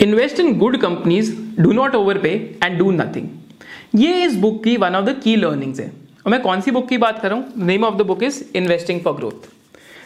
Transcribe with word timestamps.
Invest 0.00 0.40
in 0.40 0.58
good 0.58 0.76
companies 0.76 1.30
do 1.60 1.72
not 1.72 1.94
overpay 2.18 2.30
and 2.64 2.78
do 2.78 2.90
nothing 2.90 3.28
ये 3.94 4.24
इस 4.24 4.36
book 4.36 4.62
की 4.64 4.76
one 4.76 4.94
of 4.94 5.04
the 5.04 5.20
key 5.24 5.34
learnings 5.36 5.80
है। 5.80 5.86
और 6.26 6.30
मैं 6.32 6.40
कौन 6.42 6.60
सी 6.60 6.70
बुक 6.70 6.88
की 6.88 6.98
बात 6.98 7.20
कर 7.22 7.30
रहा 7.30 7.38
हूँ? 7.38 7.66
Name 7.66 7.84
of 7.84 7.94
the 7.94 8.06
book 8.06 8.22
is 8.22 8.42
investing 8.54 9.00
for 9.00 9.14
growth 9.14 9.48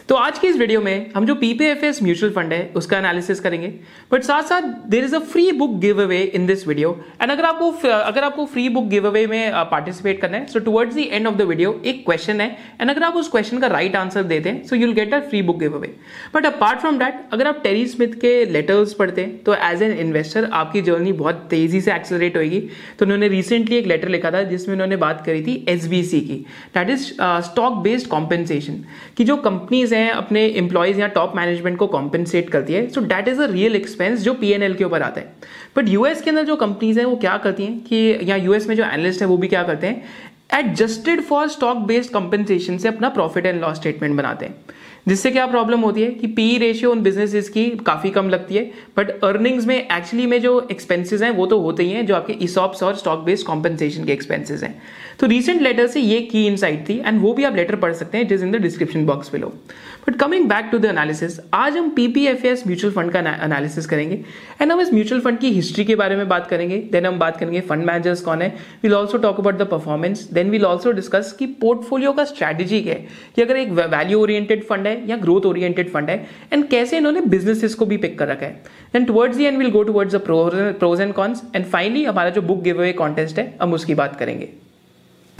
तो 0.09 0.15
आज 0.15 0.37
की 0.39 0.47
इस 0.47 0.55
वीडियो 0.57 0.79
में 0.81 1.11
हम 1.15 1.25
जो 1.25 1.33
पीपीएफएस 1.35 2.01
म्यूचुअल 2.03 2.31
फंड 2.33 2.53
है, 2.53 2.71
उसका 2.75 2.97
एनालिसिस 2.97 3.39
करेंगे। 3.39 3.67
बट 4.11 4.23
साथ 4.23 4.43
साथ 4.43 4.61
there 4.89 5.03
is 5.05 5.15
a 5.15 5.19
free 5.31 5.51
book 5.51 5.75
giveaway 6.01 6.21
in 6.35 6.45
this 6.45 6.67
video 6.67 6.91
and 7.21 7.31
अगर 7.31 7.45
आपको 7.45 7.69
अगर 7.89 8.23
आपको 8.23 8.45
फ्री 8.45 8.67
बुक 8.69 8.87
गिव 8.89 9.07
अवे 9.07 9.25
में 9.27 9.51
पार्टिसिपेट 9.71 10.21
करना 10.21 10.37
है 10.37 10.45
so 10.45 10.59
towards 10.59 10.95
the 10.95 10.99
end 10.99 11.27
of 11.27 11.35
the 11.35 11.41
video 11.41 11.73
एक 11.85 12.03
क्वेश्चन 12.05 12.41
है। 12.41 12.47
एंड 12.81 12.89
अगर 12.89 13.03
आप 13.03 13.15
उस 13.15 13.29
क्वेश्चन 13.31 13.59
का 13.59 13.67
राइट 13.67 13.95
आंसर 13.95 14.23
देते 14.23 14.49
हैं 14.49 14.63
so 14.67 14.75
you'll 14.75 14.93
get 14.93 15.13
a 15.13 15.19
free 15.27 15.41
book 15.41 15.59
giveaway 15.77 15.93
but 16.35 16.45
apart 16.45 16.79
from 16.79 16.97
that 16.99 17.21
अगर 17.33 17.47
आप 17.47 17.61
टेरी 17.63 17.85
स्मिथ 17.87 18.19
के 18.21 18.33
लेटर्स 18.47 18.93
पढ़ते 18.93 19.21
हैं 19.21 19.37
तो 19.43 19.55
एज 19.61 19.83
एन 19.83 19.97
इन्वेस्टर 19.99 20.49
आपकी 20.53 20.81
जर्नी 20.81 21.11
बहुत 21.21 21.45
तेज़ी 21.49 21.81
से 21.81 21.93
एक्सेलरेट 21.95 22.37
होगी 22.37 22.59
तो 22.99 23.05
उन्होंने 23.05 23.27
रिसेंटली 23.27 23.77
एक 23.77 23.87
लेटर 23.87 24.09
लिखा 24.09 24.31
था, 24.31 24.43
जिसमें 24.43 24.75
उन्होंने 24.75 24.97
बात 24.97 25.23
करी 25.25 25.43
थी 25.43 25.65
एसबीसी 25.69 26.21
की। 26.21 26.43
That 26.75 26.89
is 26.89 27.07
stock 27.51 27.81
based 27.83 28.07
compensation 28.07 28.83
की 29.17 29.23
जो 29.23 29.35
कंपनीज़ 29.39 29.95
हैं 29.95 29.97
अपने 30.07 30.41
एम्प्लॉय 30.41 30.63
एम्प्लॉयज़ 30.63 30.99
या 30.99 31.07
टॉप 31.07 31.33
मैनेजमेंट 31.35 31.77
को 31.77 31.87
कॉम्पेंसेट 31.87 32.49
करती 32.49 32.73
है। 32.73 32.89
So 32.89 33.01
that 33.01 33.27
is 33.27 33.41
a 33.41 33.51
real 33.51 33.75
expense 33.75 34.19
जो 34.19 34.33
पी 34.33 34.73
के 34.73 34.83
ऊपर 34.83 35.01
आता 35.01 35.21
है। 35.21 35.33
बट 35.77 35.89
यूएस 35.89 36.21
के 36.21 36.29
अंदर 36.29 36.43
जो 36.43 36.55
कंपनीज़ 36.55 36.99
है, 36.99 37.05
वो 37.05 37.15
क्या 37.15 37.37
करती 37.37 37.63
हैं 37.63 37.79
कि, 37.79 38.19
या 38.23 38.35
यूएस 38.35 38.67
में 38.67 38.75
जो 38.75 38.83
एनालिस्ट 38.83 39.21
है, 39.21 39.27
वो 39.27 39.37
भी 39.37 39.47
क्या 39.47 39.63
करते 39.63 39.87
हैं? 39.87 40.03
Adjusted 40.53 41.21
for 41.21 41.47
stock 41.47 41.77
based 41.77 42.11
compensation 42.11 42.77
से 42.77 42.87
अपना 42.87 43.09
प्रॉफिट 43.09 43.45
एंड 43.45 43.61
लॉस 43.61 43.75
स्टेटमेंट 43.75 44.17
बनाते 44.17 44.45
हैं। 44.45 44.55
जिससे 45.07 45.31
क्या 45.31 45.47
प्रॉब्लम 45.47 45.79
होती 45.79 46.01
है 46.01 46.11
कि 46.11 46.27
पी 46.27 46.57
रेशियो 46.57 46.91
उन 46.91 47.01
बिजनेसेस 47.01 47.49
की 47.49 47.69
काफ़ी 47.69 48.09
कम 48.09 48.29
लगती 48.29 48.55
है। 48.55 48.71
बट 48.97 49.23
अर्निंग्स 49.23 49.65
में 49.65 49.87
एक्चुअली 49.97 50.25
में 50.25 50.41
जो 50.41 50.67
एक्सपेंसेस 50.71 51.21
हैं, 51.21 51.31
वो 51.31 51.45
तो 51.45 51.59
होते 51.59 51.83
ही 51.83 51.89
हैं, 51.89 52.05
जो 52.05 52.15
आपके 52.15 52.33
इसॉप्स 52.33 52.83
और 52.83 52.95
स्टॉक 52.95 53.19
बेस्ड 53.19 53.47
कॉम्पेंसेशन 53.47 54.05
के 54.05 54.13
एक्सपेंसेस 54.13 54.63
हैं। 54.63 54.81
तो 55.19 55.27
रिसेंट 55.27 55.61
लेटर 55.61 55.87
से 55.87 55.99
ये 55.99 56.19
की 56.21 56.45
इनसाइट 56.47 56.87
थी 56.89 56.97
एंड 57.05 57.21
वो 57.21 57.33
भी 57.33 57.43
आप 57.43 57.55
लेटर 57.55 57.75
पढ़ 57.75 57.93
सकते 57.93 58.17
हैं 58.17 58.25
it 58.25 58.31
is 58.31 58.43
in 58.45 58.51
the 58.51 58.61
description 58.61 59.05
box 59.05 59.31
below 59.31 59.47
but 60.07 60.15
coming 60.19 60.47
back 60.49 60.69
to 60.71 60.77
the 60.79 60.85
analysis 60.85 61.39
आज 61.53 61.77
हम 61.77 61.89
पीपीएफएस 61.95 62.63
म्यूचुअल 62.67 62.93
फंड 62.93 63.11
का 63.11 63.19
एनालिसिस 63.19 63.85
करेंगे 63.85 64.15
एंड 64.61 64.71
हम 64.71 64.81
इस 64.81 64.93
म्यूचुअल 64.93 65.21
फंड 65.21 65.39
की 65.39 65.51
हिस्ट्री 65.53 65.85
के 65.85 65.95
बारे 65.95 66.15
में 66.15 66.27
बात 66.29 66.47
करेंगे 66.47 66.77
देन 66.91 67.05
हम 67.05 67.19
बात 67.19 67.37
करेंगे 67.37 67.61
फंड 67.61 67.85
मैनेजर्स 67.85 68.21
कौन 68.21 68.41
है 68.41 68.49
will 68.83 68.93
also 68.93 69.17
talk 69.17 69.39
about 69.39 69.57
the 69.57 69.67
performance 69.71 70.23
then 70.33 70.49
will 70.49 70.65
also 70.65 70.91
discuss 70.91 71.35
कि 71.39 71.45
पोर्टफोलियो 71.61 72.11
का 72.13 72.23
स्ट्रैटेजी 72.25 72.81
क्या 72.81 72.93
है, 72.93 73.07
कि 73.35 73.41
अगर 73.41 73.57
एक 73.57 73.71
वैल्यू 73.71 74.21
ओरिएंटेड 74.21 74.63
फंड 74.67 74.87
है 74.87 75.09
या 75.09 75.17
ग्रोथ 75.17 75.45
ओरिएंटेड 75.45 75.89
फंड 75.91 76.09
है 76.09 76.17
एंड 76.53 76.67
कैसे 76.69 76.97
इन्होंने 76.97 77.21
बिजनेसेस 77.27 77.75
को 77.75 77.85
भी 77.85 77.97
पिक 77.97 78.17
कर 78.19 78.27
रखा 78.27 78.45
है. 78.45 78.61
Then 78.93 79.05
towards 79.05 79.37
the 79.37 79.45
end 79.45 79.57
will 79.57 79.71
go 79.71 79.83
towards 79.83 80.15
the 80.15 80.21
pros 80.79 81.01
and 81.01 81.13
cons 81.13 81.43
and 81.55 81.65
finally 81.65 82.03
हमारा 82.05 82.29
जो 82.29 82.41
बुक 82.41 82.63
गिव 82.63 82.77
अवे 82.77 82.93
कॉन्टेस्ट 82.93 83.39
है, 83.39 83.53
हम 83.61 83.73
उसकी 83.73 83.95
बात 83.95 84.15
करेंगे. 84.19 84.49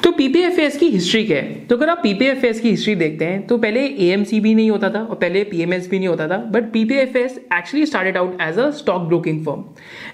तो 0.03 0.11
पीपीएफएस 0.11 0.77
की 0.77 0.87
हिस्ट्री 0.89 1.23
क्या 1.25 1.37
है? 1.37 1.53
तो 1.67 1.75
अगर 1.75 1.89
आप 1.89 1.99
पीपीएफएस 2.03 2.59
की 2.59 2.69
हिस्ट्री 2.69 2.93
देखते 2.95 3.25
हैं 3.25 3.41
तो 3.47 3.57
पहले 3.57 3.79
एएमसी 3.79 4.39
भी 4.39 4.53
नहीं 4.55 4.69
होता 4.71 4.89
था 4.89 4.99
और 4.99 5.15
पहले 5.15 5.43
पीएमएस 5.43 5.89
भी 5.89 5.97
नहीं 5.99 6.07
होता 6.07 6.27
था 6.27 6.37
but 6.51 6.71
PPFAS 6.71 7.37
actually 7.53 7.85
started 7.85 8.17
out 8.17 8.41
as 8.41 8.59
a 8.59 8.69
stock 8.71 9.01
broking 9.01 9.45
firm 9.45 9.63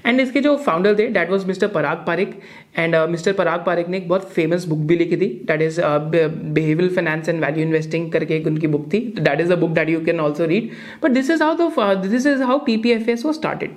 and 0.05 0.21
इसके 0.21 0.41
जो 0.41 0.55
फाउंडर 0.57 0.97
थे 0.99 1.07
that 1.07 1.29
was 1.29 1.45
mister 1.47 1.67
Parag 1.67 2.03
Parikh 2.07 2.39
and 2.77 2.95
mister 3.09 3.33
Parag 3.33 3.63
Parikh 3.65 3.89
ने 3.89 3.97
एक 3.97 4.07
बहुत 4.09 4.31
फ़ेमस 4.33 4.65
बुक 4.65 4.79
भी 4.87 4.95
लिखी 4.95 5.17
थी 5.17 5.27
that 5.47 5.61
is 5.61 5.79
behavioural 5.81 6.89
finance 6.95 7.29
and 7.29 7.43
value 7.45 7.63
investing 7.63 8.11
करके 8.11 8.35
एक 8.37 8.47
उनकी 8.47 8.67
बुक 8.67 8.89
थी 8.93 8.99
that 9.19 9.41
is 9.41 9.53
a 9.53 9.55
book 9.55 9.71
that 9.71 9.89
you 9.89 10.03
can 10.05 10.19
also 10.19 10.45
read 10.45 10.69
but 11.03 11.11
this 11.11 11.29
is 11.29 11.43
how 11.43 11.95
this 11.95 12.25
is 12.25 12.43
how 12.43 12.59
PPFAS 12.65 13.25
was 13.25 13.35
started 13.35 13.71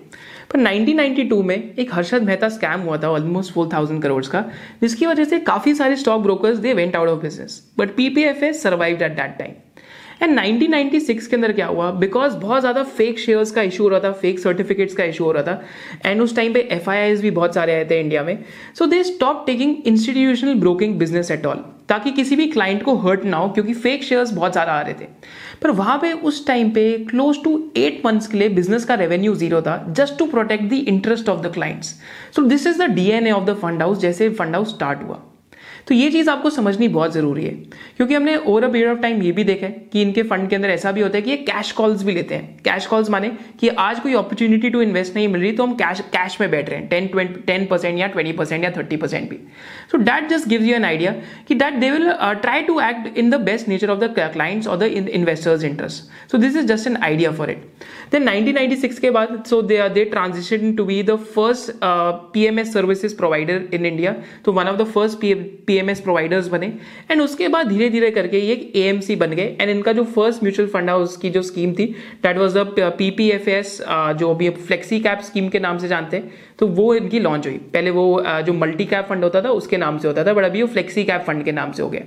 पर 0.53 0.59
1992 0.59 1.43
में 1.45 1.57
एक 1.57 1.93
हर्षद 1.95 2.23
मेहता 2.23 2.49
स्कैम 2.49 2.81
हुआ 2.81 2.97
था 2.99 3.09
ऑलमोस्ट 3.11 3.53
फोर 3.53 3.69
थाउज़ेंड 3.73 4.03
करोड़ 4.03 4.25
का, 4.27 4.45
जिसकी 4.83 5.07
वजह 5.07 5.25
से 5.25 5.39
काफ़ी 5.41 5.75
सारे 5.75 5.97
stock 5.97 6.23
brokers 6.23 6.59
they 6.59 6.73
went 6.75 6.97
out 6.97 7.09
of 7.09 7.21
business 7.23 7.63
but 7.79 7.95
PPFAS 7.97 8.63
survive 8.63 9.03
at 9.03 9.17
that 9.17 9.37
time 9.39 9.53
and 10.23 10.39
1996 10.39 11.27
के 11.27 11.37
अंदर 11.37 11.53
क्या 11.53 11.67
हुआ? 11.67 11.91
बिकॉज़ 11.93 12.37
बहुत 12.37 12.61
ज़्यादा 12.61 12.83
फेक 12.83 13.19
शेयर्स 13.19 13.51
का 13.51 13.63
इशू 13.63 13.83
हो 13.83 13.89
रहा 13.89 14.01
था 14.01 14.13
फेक 14.13 14.39
सर्टिफिकेट्स 14.39 14.95
का 14.95 15.05
इशू 15.05 15.25
हो 15.25 15.33
रहा 15.33 15.43
था 15.43 15.63
एंड 16.07 16.23
उस 16.23 16.37
टाइम 16.37 16.53
पे 16.53 16.61
एफ़ 16.73 16.91
भी 17.23 17.31
बहुत 17.31 17.55
सारे 17.55 17.75
आए 17.75 17.85
थे 17.91 18.01
इंडिया 18.01 18.23
में. 18.23 18.39
So 18.79 18.87
they 18.87 19.03
stop 19.05 19.45
taking 19.47 19.77
institutional 19.87 20.55
broking 20.61 20.99
business 20.99 21.31
at 21.31 21.47
all 21.47 21.65
ताकि 21.89 22.11
किसी 22.13 22.37
भी 22.37 22.47
क्लाइंट 22.47 22.83
को 22.83 22.95
हर्ट 22.97 23.25
ना 23.25 23.37
हो, 23.37 23.49
क्योंकि 23.49 23.75
फेक 23.75 24.03
शेयर्स 24.05 24.33
बहुत 24.33 24.53
ज़्यादा 24.53 24.73
आ 24.73 24.81
रहे 24.81 24.95
थे. 24.95 25.07
पर 25.63 25.71
वहाँ 25.71 25.99
पे 25.99 26.13
उस 26.13 26.47
टाइम 26.47 26.71
पे 26.71 26.93
क्लोज 27.11 27.43
टू 27.45 27.53
एट 27.77 28.03
मंथ्स 28.07 28.27
के 28.27 28.39
लिए 28.39 28.49
बिज़नेस 28.49 28.85
का 28.85 28.95
रेवेन्यू 28.95 29.35
ज़ीरो 29.35 29.63
था 29.63 29.85
just 29.91 30.19
to 30.19 30.27
protect 30.27 30.65
the 30.65 30.85
interest 30.89 31.29
of 31.29 31.41
the 31.47 31.53
clients 31.55 31.95
so 32.37 32.43
this 32.43 32.67
is 32.67 32.83
the 32.83 32.91
DNA 32.91 33.31
of 33.31 33.45
the 33.45 33.57
fund 33.63 33.83
house 33.83 33.99
जैसे 33.99 34.29
फंड 34.31 34.55
हाउस 34.55 34.75
स्टार्ट 34.75 35.03
हुआ. 35.05 35.21
तो 35.89 35.95
ये 35.95 36.11
चीज़ 36.11 36.29
आपको 36.31 36.51
समझनी 36.51 36.89
बहुत 36.89 37.13
ज़रूरी 37.13 37.45
है। 37.45 37.51
क्योंकि 37.97 38.15
हमने 38.15 38.37
over 38.37 38.65
a 38.65 38.69
period 38.73 38.91
of 38.91 38.99
time 38.99 39.23
ये 39.23 39.33
भी 39.33 39.45
देखा 39.45 39.67
है 39.67 39.73
कि 39.93 40.03
इनके 40.03 40.23
फंड 40.23 40.49
के 40.49 40.57
अंदर 40.57 40.71
ऐसा 40.71 40.93
भी 40.93 41.01
होता 41.01 41.17
है 41.17 41.23
कि 41.23 41.31
ये 41.31 41.37
कैश 41.37 41.71
कॉल्स 41.73 42.03
भी 42.05 42.15
लेते 42.15 42.35
हैं। 42.35 42.59
कैश 42.65 42.87
कॉल्स 42.87 43.11
माने 43.11 43.31
कि 43.61 43.69
आज 43.69 44.01
कोई 44.01 44.15
अपॉर्चुनिटी 44.15 44.71
टू 44.71 44.83
इन्वेस्ट 44.83 45.15
नहीं 45.17 45.29
मिल 45.29 45.41
रही 45.41 45.53
तो 45.53 45.67
हम 45.67 45.75
कैश 45.75 46.01
कैश 46.13 46.41
में 46.41 46.51
बैठ 46.51 46.69
रहे 46.71 46.79
हैं। 46.79 46.89
टेन 46.89 47.07
ट्वेंटी 47.07 47.41
टेन 47.47 47.67
परसेंट 47.67 47.99
या 47.99 48.07
ट्वेंटी 48.07 48.33
परसेंट 48.33 48.65
या 48.65 48.71
थर्टी 48.71 48.97
परसेंट 48.97 49.29
भी। 49.31 49.39
So 49.93 49.99
that 49.99 50.29
just 50.31 50.49
gives 50.49 50.67
you 50.67 50.75
an 50.75 50.85
idea 50.85 51.15
कि 51.49 51.55
that 51.55 51.75
they 51.75 51.91
will 51.91 52.11
try 52.43 52.63
to 52.63 52.81
act 52.81 53.19
in 53.19 53.31
the 53.31 53.41
best 53.43 53.69
nature 53.69 53.91
of 53.91 53.99
the 53.99 54.15
clients 54.35 54.69
और 54.69 54.79
the 54.79 54.83
investors 54.83 55.65
interest 55.65 56.31
so 56.31 56.39
this 56.39 56.57
is 56.57 56.67
just 56.67 56.87
an 56.87 56.97
idea 57.03 57.31
for 57.33 57.51
it 57.51 57.67
then 58.13 58.29
1996 58.29 58.99
के 58.99 59.11
बाद 59.11 59.43
so 59.47 59.61
they 59.63 59.89
they 59.89 60.05
transition 60.05 60.73
to 60.75 60.85
be 60.85 61.03
the 61.03 61.17
first 61.35 61.73
P 61.73 62.39
PMS 62.39 62.73
services 62.73 63.17
provider 63.17 63.63
in 63.75 63.87
India 63.87 64.15
तो 64.45 64.53
one 64.53 64.69
of 64.69 64.77
the 64.77 64.85
first 64.87 65.19
PMS 65.79 66.01
providers 66.01 66.49
बने 66.49 66.67
and 67.11 67.21
उसके 67.23 67.49
बाद 67.49 67.69
धीरे 67.69 67.89
धीरे 67.91 68.11
करके 68.11 68.39
ये 68.39 68.53
एक 68.53 68.73
एएमसी 68.77 69.17
बन 69.17 69.33
गए 69.33 69.57
एंड 69.61 69.71
इनका 69.71 69.93
जो 69.93 70.05
फ़र्स्ट 70.17 70.43
म्यूचुअल 70.43 70.69
फंड 70.69 70.91
है 70.91 70.97
उसकी 70.99 71.31
जो 71.31 71.43
स्कीम 71.43 71.73
थी 71.75 71.87
दैट 72.23 72.39
वाज 72.39 72.57
द 72.57 72.93
पीपीएफएस 72.99 73.79
जो 74.19 74.31
अभी 74.31 74.51
फ्लेक्सी 74.51 75.01
कैप 75.01 75.21
स्कीम 75.25 75.49
के 75.49 75.61
नाम 75.61 75.79
से 75.79 75.89
जानते 75.89 76.17
हैं 76.17 76.31
तो 76.59 76.67
वो 76.69 76.95
इनकी 76.95 77.19
लॉन्च 77.21 77.47
हुई। 77.47 77.57
पहले 77.75 77.91
वो 77.91 78.07
जो 78.47 78.53
मल्टी 78.55 78.85
कैप 78.87 79.07
फंड 79.09 79.25
होता 79.25 79.43
था, 79.43 79.51
उसके 79.51 79.77
नाम 79.77 79.99
से 79.99 80.09
होता 80.09 80.25
था 80.25 80.33
बट 80.33 80.45
अभी 80.45 80.63
वो 80.63 80.69
फ्लेक्सी 80.69 81.05
कैप 81.05 81.25
फंड 81.27 81.45
के 81.45 81.53
नाम 81.53 81.73
से 81.73 81.83
हो 81.83 81.89
गया। 81.91 82.03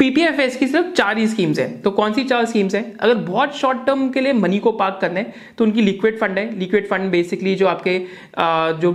पीपीएफएस 0.00 0.56
की 0.56 0.66
सिर्फ़ 0.66 0.86
चार 0.88 1.18
ही 1.18 1.26
स्कीम्स 1.28 1.58
हैं। 1.58 1.80
तो 1.82 1.90
कौन 1.90 2.12
सी 2.12 2.22
चार 2.24 2.44
स्कीम्स 2.44 2.74
हैं? 2.74 2.84
अगर 2.98 3.14
बहुत 3.14 3.56
शॉर्ट 3.56 3.78
टर्म 3.86 4.08
के 4.10 4.20
लिए 4.20 4.32
मनी 4.32 4.58
को 4.58 4.70
पार्क 4.72 4.98
करना 5.00 5.20
है 5.20 5.32
तो 5.58 5.64
उनकी 5.64 5.82
लिक्विड 5.82 6.18
फंड 6.18 6.38
है। 6.38 6.58
लिक्विड 6.58 6.86
फंड 6.88 7.10
बेसिकली 7.10 7.54
जो 7.54 7.66
आपके 7.66 7.98
जो 8.80 8.92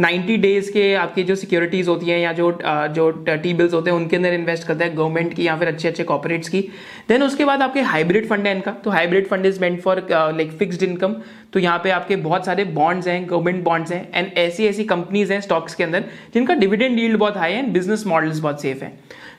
90 0.00 0.36
डेज़ 0.36 0.70
के 0.72 0.92
आपकी 0.96 1.22
जो 1.22 1.34
सिक्योरिटीज 1.36 1.88
होती 1.88 2.10
हैं 2.10 2.18
या 2.18 2.32
जो 2.32 2.50
जो 2.62 3.10
टी 3.20 3.52
बिल्स 3.54 3.74
होते 3.74 3.90
हैं, 3.90 3.96
उनके 3.96 4.16
अंदर 4.16 4.34
इन्वेस्ट 4.34 4.66
करता 4.68 4.84
है 4.84 4.94
गवर्नमेंट 4.94 5.34
की 5.34 5.46
या 5.46 5.56
फिर 5.56 5.68
अच्छे 5.68 5.88
अच्छे 5.88 6.04
कॉपोरेट्स 6.04 6.48
की। 6.48 6.60
देन 7.08 7.22
उसके 7.22 7.44
बाद 7.44 7.62
आपके 7.62 7.80
हाइब्रिड 7.82 8.28
फंड 8.28 8.46
है 8.46 8.54
इनका। 8.56 8.72
तो 8.84 8.90
hybrid 8.90 9.26
fund 9.28 9.46
is 9.46 9.60
meant 9.60 9.80
for 9.82 10.06
like 10.10 10.52
fixed 10.58 10.82
income 10.82 11.16
तो 11.52 11.60
यहाँ 11.60 11.78
पे 11.84 11.90
आपके 11.90 12.16
बहुत 12.18 12.46
सारे 12.46 12.64
बॉन्ड्स 12.64 13.06
हैं 13.08 13.24
गवर्नमेंट 13.30 13.62
बॉन्ड्स 13.64 13.92
हैं 13.92 14.08
एंड 14.14 14.32
ऐसी 14.38 14.66
ऐसी 14.66 14.84
कंपनीज़ 14.86 15.32
हैं 15.32 15.40
स्टॉक्स 15.40 15.74
के 15.74 15.84
अंदर, 15.84 16.04
जिनका 16.34 16.54
डिविडेंड 16.54 16.96
डील्ड 16.96 17.18
बहुत 17.18 17.36
हाई 17.36 17.52
है 17.52 17.58
एंड 17.58 17.72
बिज़नेस 17.72 18.06
मॉडल्स 18.06 18.38
बहुत 18.38 18.62
सेफ़ 18.62 18.84
है। 18.84 18.92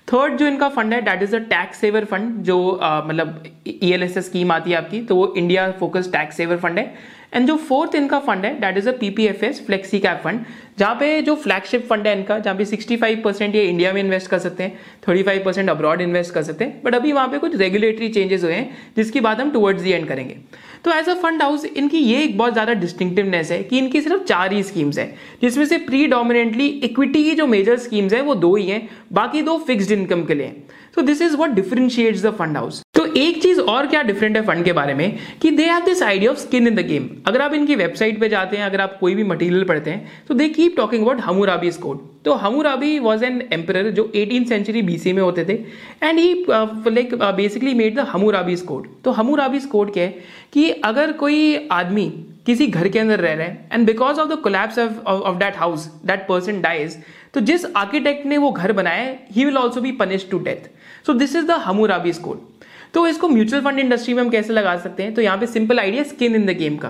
थर्ड 0.09 0.37
जो 0.37 0.47
इनका 0.47 0.69
फंड 0.69 0.93
है 0.93 1.01
that 1.01 1.23
is 1.23 1.35
a 1.35 1.39
tax 1.49 1.77
saver 1.77 2.05
fund 2.05 2.41
जो 2.43 2.57
मतलब 2.81 3.43
E 3.67 3.91
L 3.93 4.03
S 4.03 4.17
S 4.17 4.25
scheme 4.25 4.51
आती 4.51 4.71
है 4.71 4.77
आपकी 4.77 5.01
तो 5.01 5.15
वो 5.15 5.33
India 5.37 5.71
focus 5.79 6.11
tax 6.11 6.37
saver 6.37 6.57
fund 6.57 6.79
है। 6.79 6.93
एंड 7.33 7.47
जो 7.47 7.55
फोर्थ 7.57 7.95
इनका 7.95 8.19
फंड 8.19 8.45
है 8.45 8.53
that 8.59 8.77
is 8.77 8.87
a 8.89 8.91
PPFS 8.99 9.65
flexi 9.65 9.99
cap 9.99 10.21
fund 10.23 10.45
जहाँ 10.79 10.95
पे 10.95 11.21
जो 11.21 11.35
फ्लैगशिप 11.35 11.85
फंड 11.89 12.07
है 12.07 12.17
इनका, 12.17 12.37
जहाँ 12.39 12.55
पे 12.57 12.65
65 12.65 13.21
परसेंट 13.23 13.55
ये 13.55 13.63
इंडिया 13.65 13.91
में 13.93 14.01
इन्वेस्ट 14.01 14.29
कर 14.29 14.39
सकते 14.39 14.63
हैं 14.63 14.79
35 15.07 15.43
परसेंट 15.45 15.69
अब्रॉड 15.69 16.01
इन्वेस्ट 16.01 16.33
कर 16.33 16.43
सकते 16.43 16.65
हैं 16.65 16.81
बट 16.83 16.95
अभी 16.95 17.11
वहाँ 17.11 17.27
पे 17.27 17.37
कुछ 17.37 17.55
रेगुलेटरी 17.55 18.09
चेंजेस 18.09 18.43
हुए 18.43 18.53
हैं, 18.53 18.77
जिसकी 18.95 19.19
बात 19.19 19.39
हम 19.39 19.51
टुवर्ड्स 19.51 19.81
दी 19.81 19.91
एंड 19.91 20.07
करेंगे। 20.07 20.37
तो 20.85 20.91
एज 20.91 21.09
अ 21.09 21.13
फंड 21.13 21.41
हाउस 21.41 21.65
इनकी 21.65 21.97
ये 21.97 22.21
एक 22.23 22.37
बहुत 22.37 22.53
ज़्यादा 22.53 22.73
डिस्टिंक्टिवनेस 22.73 23.51
है 23.51 23.61
कि 23.63 23.77
इनकी 23.77 24.01
सिर्फ़ 24.01 24.23
चार 24.23 24.53
ही 24.53 24.61
स्कीम्स 24.63 24.97
हैं, 24.99 25.13
जिसमें 25.41 25.65
से 25.65 25.77
प्री 25.79 26.05
डोमिनेटली 26.07 26.67
इक्विटी 26.67 27.23
की 27.23 27.35
जो 27.35 27.47
मेजर 27.47 27.77
स्कीम्स 27.77 28.13
हैं, 28.13 28.21
वो 28.21 28.35
दो 28.35 28.55
ही 28.55 28.67
हैं, 28.67 28.87
बाकी 29.13 29.41
दो 29.41 29.57
फिक्स्ड 29.67 29.91
इनकम 29.91 30.23
के 30.25 30.33
लिए 30.33 30.55
so 30.95 31.01
this 31.01 31.21
is 31.21 31.35
what 31.37 31.49
differentiates 31.51 32.23
the 32.23 32.31
fund 32.35 32.57
house 32.57 32.81
एक 33.19 33.41
चीज़ 33.41 33.59
और 33.61 33.87
क्या 33.87 34.01
डिफरेंट 34.03 34.35
है 34.35 34.41
फंड 34.45 34.65
के 34.65 34.73
बारे 34.73 34.93
में, 34.93 35.17
कि 35.41 35.51
they 35.51 35.63
have 35.65 35.85
this 35.85 36.03
idea 36.03 36.31
of 36.31 36.37
skin 36.39 36.67
in 36.67 36.75
the 36.75 36.85
game 36.87 37.09
अगर 37.27 37.41
आप 37.41 37.53
इनकी 37.53 37.75
वेबसाइट 37.75 38.19
पे 38.19 38.29
जाते 38.29 38.57
हैं, 38.57 38.65
अगर 38.65 38.81
आप 38.81 38.97
कोई 38.99 39.15
भी 39.15 39.23
मटेरियल 39.23 39.63
पढ़ते 39.63 39.91
हैं 39.91 40.25
तो 40.27 40.33
they 40.33 40.47
keep 40.49 40.75
talking 40.77 41.03
about 41.03 41.21
Hammurabi's 41.21 41.77
code 41.77 42.07
तो 42.25 42.33
हमूराबी 42.35 42.97
वॉज़ 42.99 43.23
एन 43.25 43.41
एम्पर 43.53 43.89
जो 43.91 44.11
एटीन 44.15 44.43
सेंचुरी 44.45 44.81
बीसी 44.81 45.13
में 45.13 45.21
होते 45.21 45.45
थे 45.45 45.53
and 46.03 46.19
he 46.19 46.33
like 46.49 47.15
basically 47.15 47.73
made 47.73 47.95
the 47.95 48.07
Hammurabi's 48.09 48.61
code 48.61 48.87
तो 49.03 49.11
हमूराबीज 49.11 49.65
कोड 49.65 49.93
क्या 49.93 50.03
है? 50.03 50.15
कि 50.53 50.69
अगर 50.71 51.11
कोई 51.13 51.67
आदमी 51.71 52.09
किसी 52.45 52.67
घर 52.67 52.87
के 52.87 52.99
अंदर 52.99 53.19
रह 53.19 53.33
रहे 53.33 53.47
हैं 53.47 53.69
and 53.73 53.85
because 53.85 54.19
of 54.19 54.29
the 54.29 54.35
collapse 54.43 54.79
of 54.79 55.37
that 55.37 55.57
house 55.57 55.85
that 56.05 56.27
person 56.27 56.61
dies 56.61 56.97
तो 57.33 57.39
जिस 57.41 57.65
आर्किटेक्ट 57.75 58.25
ने 58.25 58.37
वो 58.37 58.51
घर 58.51 58.71
बनाया 58.73 59.13
he 59.31 59.45
will 59.45 59.57
also 59.57 59.81
be 59.81 59.91
punish 59.97 60.27
to 60.31 60.39
death 60.39 60.69
so 61.07 61.13
this 61.13 61.35
is 61.35 61.45
the 61.45 61.59
Hammurabi's 61.65 62.17
code 62.17 62.47
तो 62.93 63.05
इसको 63.07 63.29
म्यूचुअल 63.29 63.61
फंड 63.63 63.79
इंडस्ट्री 63.79 64.13
में 64.13 64.21
हम 64.23 64.29
कैसे 64.29 64.53
लगा 64.53 64.75
सकते 64.77 65.03
हैं? 65.03 65.13
तो 65.13 65.21
यहाँ 65.21 65.37
पे 65.37 65.47
simple 65.47 65.79
idea 65.79 66.03
skin 66.05 66.35
in 66.35 66.45
the 66.45 66.57
game 66.57 66.77
का, 66.77 66.89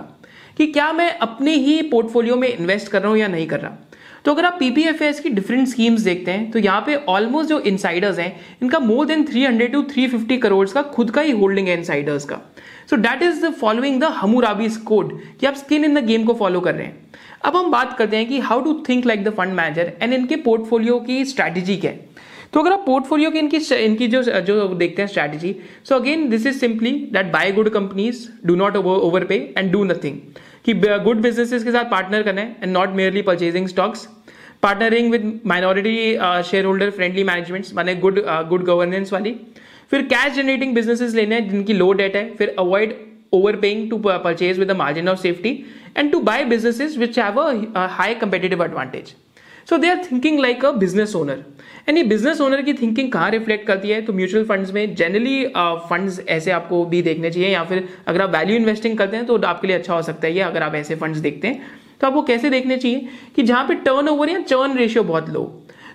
कि 0.57 0.68
क्या 0.68 0.92
मैं 0.94 1.12
अपने 1.19 1.56
ही 1.56 1.81
पोर्टफोलियो 1.84 2.36
में 2.36 2.48
इन्वेस्ट 2.48 2.88
कर 2.88 3.01
रहा 3.01 3.12
हूँ 3.12 3.18
या 3.19 3.28
नहीं 3.28 3.48
कर 3.48 3.60
रहा। 3.60 3.78
तो 4.25 4.31
अगर 4.34 4.46
आप 4.46 4.56
पीपीएफएस 4.60 5.19
की 5.19 5.30
डिफरेंट 5.30 5.68
स्कीम्स 5.68 6.01
देखते 6.01 6.31
हैं 6.31 6.50
तो 6.51 6.60
यहाँ 6.60 6.81
पे 6.86 6.96
ऑलमोस्ट 7.10 7.50
जो 7.50 7.60
इनसाइडर्स 7.62 8.18
हैं, 8.19 8.36
इनका 8.62 8.80
मोर 8.80 9.06
देन 9.06 9.24
300 9.25 9.68
टू 9.68 9.81
350 9.86 10.38
करोड़ 10.38 10.68
का 10.69 10.81
खुद 10.90 11.12
का 11.12 11.22
ही 11.22 11.31
होल्डिंग 11.31 11.68
है 11.68 11.78
इनसाइडर्स 11.78 12.25
का। 12.25 12.40
So 12.90 12.98
that 12.98 13.24
is 13.24 13.46
the 13.46 13.51
following 13.51 14.00
the 14.01 14.04
Hammurabi's 14.13 14.78
code 14.86 15.19
कि 15.40 15.46
आप 15.46 15.56
स्किन 15.56 15.86
इन 15.86 15.96
द 15.96 16.06
गेम 16.06 16.24
को 16.24 16.34
फॉलो 16.34 16.60
कर 16.60 16.75
रहे 16.75 16.86
हैं। 16.86 17.07
अब 17.46 17.56
हम 17.56 17.72
बात 17.72 17.98
करते 17.98 18.18
हैं 18.18 18.28
कि 18.28 18.40
how 18.40 18.62
to 18.62 18.74
think 18.90 19.06
like 19.06 19.24
the 19.24 19.34
fund 19.34 19.54
manager 19.54 19.94
and 20.01 20.13
इनके 20.13 20.36
पोर्टफोलियो 20.38 21.00
की 21.00 21.24
स्ट्रैटेजी 21.25 21.78
क्या 21.78 21.92
है। 21.92 22.07
तो 22.54 22.60
अगर 22.60 22.72
आप 22.72 22.84
पोर्टफोलियो 22.86 23.30
की 23.31 23.40
इनकी 23.40 23.57
इनकी 23.75 24.07
जो 24.07 24.22
जो 24.24 24.68
देखते 24.68 25.01
हैं 25.01 25.10
strategy 25.10 25.56
so 25.90 25.96
again 25.96 26.30
this 26.30 26.46
is 26.48 26.57
simply 26.60 26.92
that 27.13 27.31
buy 27.31 27.51
good 27.51 27.69
companies 27.69 28.28
do 28.46 28.56
not 28.56 28.75
over 28.78 29.24
pay 29.24 29.36
and 29.57 29.72
do 29.72 29.84
nothing 29.84 30.18
कि 30.66 30.74
गुड 31.04 31.22
बिजनेसेस 31.22 31.63
के 31.63 31.72
साथ 31.72 31.92
पार्टनर 31.92 32.24
करना 32.24 32.42
है 32.42 32.56
and 32.63 32.72
not 32.74 32.96
merely 32.96 33.22
purchasing 33.22 33.68
stocks 33.68 34.07
partnering 34.63 35.12
with 35.12 35.40
minority 35.48 35.94
share 36.50 36.66
holder 36.66 36.90
friendly 36.92 37.24
management 37.24 37.66
माने 37.75 37.96
good 37.96 38.19
good 38.50 38.63
governance 38.66 39.13
वाली। 39.13 39.36
फिर 39.92 40.01
cash 40.06 40.34
generating 40.34 40.74
businesses 40.75 41.13
लेने 41.16 41.36
हैं 41.36 41.50
जिनकी 41.50 41.74
लो 41.74 41.92
डेट 41.94 42.16
है। 42.16 42.30
फिर 42.36 42.56
avoid 42.60 42.94
over 43.34 43.56
paying 43.56 43.90
to 43.90 43.98
purchase 44.00 44.60
with 44.60 44.72
margin 44.78 45.10
of 45.10 45.19
safety 45.19 45.50
and 45.98 46.12
to 46.12 46.19
buy 46.22 46.44
businesses 46.46 46.98
which 46.98 47.19
have 47.19 47.40
a 47.42 47.86
high 47.92 48.16
competitive 48.16 48.63
advantage 48.63 49.13
so 49.69 49.77
they 49.77 49.89
are 49.89 49.98
thinking 50.04 50.39
like 50.39 50.66
a 50.66 50.71
business 50.74 51.16
owner 51.16 51.44
and 51.89 51.98
ये 51.98 52.04
business 52.04 52.42
owner 52.42 52.62
की 52.62 52.74
thinking 52.74 53.12
कहाँ 53.12 53.30
reflect 53.31 53.66
करती 53.68 53.89
है? 53.89 54.01
तो 54.01 54.13
mutual 54.13 54.45
funds 54.45 54.71
में 54.74 54.95
generally 54.95 55.45
funds 55.89 56.19
uh, 56.19 56.27
ऐसे 56.27 56.51
आपको 56.51 56.83
भी 56.86 57.01
देखने 57.01 57.31
चाहिए 57.31 57.50
या 57.50 57.63
फिर 57.63 57.88
अगर 58.07 58.21
आप 58.21 58.30
वैल्यू 58.30 58.56
इन्वेस्टिंग 58.56 58.98
करते 58.98 59.18
हैं 59.18 59.25
तो 59.25 59.38
आपके 59.38 59.68
लिए 59.68 59.77
अच्छा 59.77 59.94
हो 59.94 60.01
सकता 60.01 60.27
है 60.27 60.33
ये 60.36 60.42
अगर 60.42 60.63
आप 60.63 60.75
ऐसे 60.75 60.95
फंड्स 60.95 61.19
देखते 61.19 61.48
हैं। 61.48 61.62
तो 62.01 62.07
आपको 62.07 62.21
कैसे 62.24 62.50
देखने 62.50 62.77
चाहिए 62.77 63.07
कि 63.36 63.44
जहाँ 63.44 63.63
पे 63.68 63.75
टर्न 63.86 64.10
ओवर 64.10 64.30
या 64.30 64.39
चर्न 64.42 64.77
रेशियो 64.77 65.04
बहुत 65.04 65.30
लो 65.30 65.44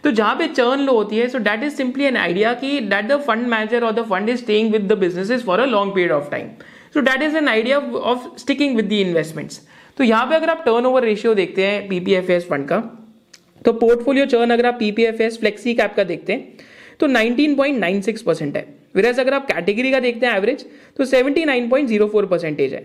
तो 0.05 0.11
जहाँ 0.11 0.35
पे 0.37 0.49
चर्न 0.49 0.81
लो 0.81 0.93
होती 0.93 1.19
है 1.19 1.29
so 1.29 1.39
that 1.41 1.63
is 1.63 1.75
simply 1.75 2.05
an 2.05 2.17
idea 2.17 2.53
कि 2.55 2.81
दैट 2.81 3.09
द 3.09 3.21
फंड 3.21 3.47
मैनेजर 3.49 3.85
और 3.85 3.93
the 3.93 4.05
fund 4.11 4.29
is 4.29 4.41
staying 4.41 4.73
with 4.73 4.93
the 4.93 4.99
businesses 4.99 5.45
for 5.45 5.61
a 5.61 5.65
long 5.67 5.95
period 5.95 6.13
of 6.13 6.31
time 6.31 6.49
so 6.95 7.01
that 7.03 7.23
is 7.23 7.37
an 7.37 7.49
idea 7.49 7.79
of 7.79 8.29
sticking 8.41 8.77
with 8.77 8.89
the 8.89 8.93
investments 8.93 9.61
तो 9.99 10.05
यहाँ 10.05 10.27
पे 10.27 10.35
अगर 10.35 10.51
आप 10.51 10.63
turn 10.67 10.87
over 10.87 11.05
ratio 11.05 11.35
देखते 11.35 11.67
हैं 11.67 11.89
PPFS 11.89 12.47
fund 12.51 12.69
का 12.69 12.83
तो 13.65 13.73
पोर्टफोलियो 13.75 14.27
चर्न 14.27 14.51
अगर 14.51 14.67
आप 14.67 14.77
पीपीएफएस 14.79 15.39
फ्लेक्सी 15.41 15.75
कैप 15.75 15.95
का 15.97 16.05
देखते 16.05 16.33
हैं 16.33 16.73
तो 17.01 17.07
19.96 17.09 18.23
परसेंट 18.23 18.57
है। 18.57 18.67
विराज 18.95 19.21
अगर 19.21 19.35
आप 19.35 19.47
कैटेगरी 19.47 19.91
का 19.93 20.01
देखते 20.01 20.27
हैं 20.27 20.37
एवरेज 20.37 20.65
तो 20.97 21.05
79.04 21.07 22.27
परसेंटेज 22.27 22.75
है। 22.75 22.81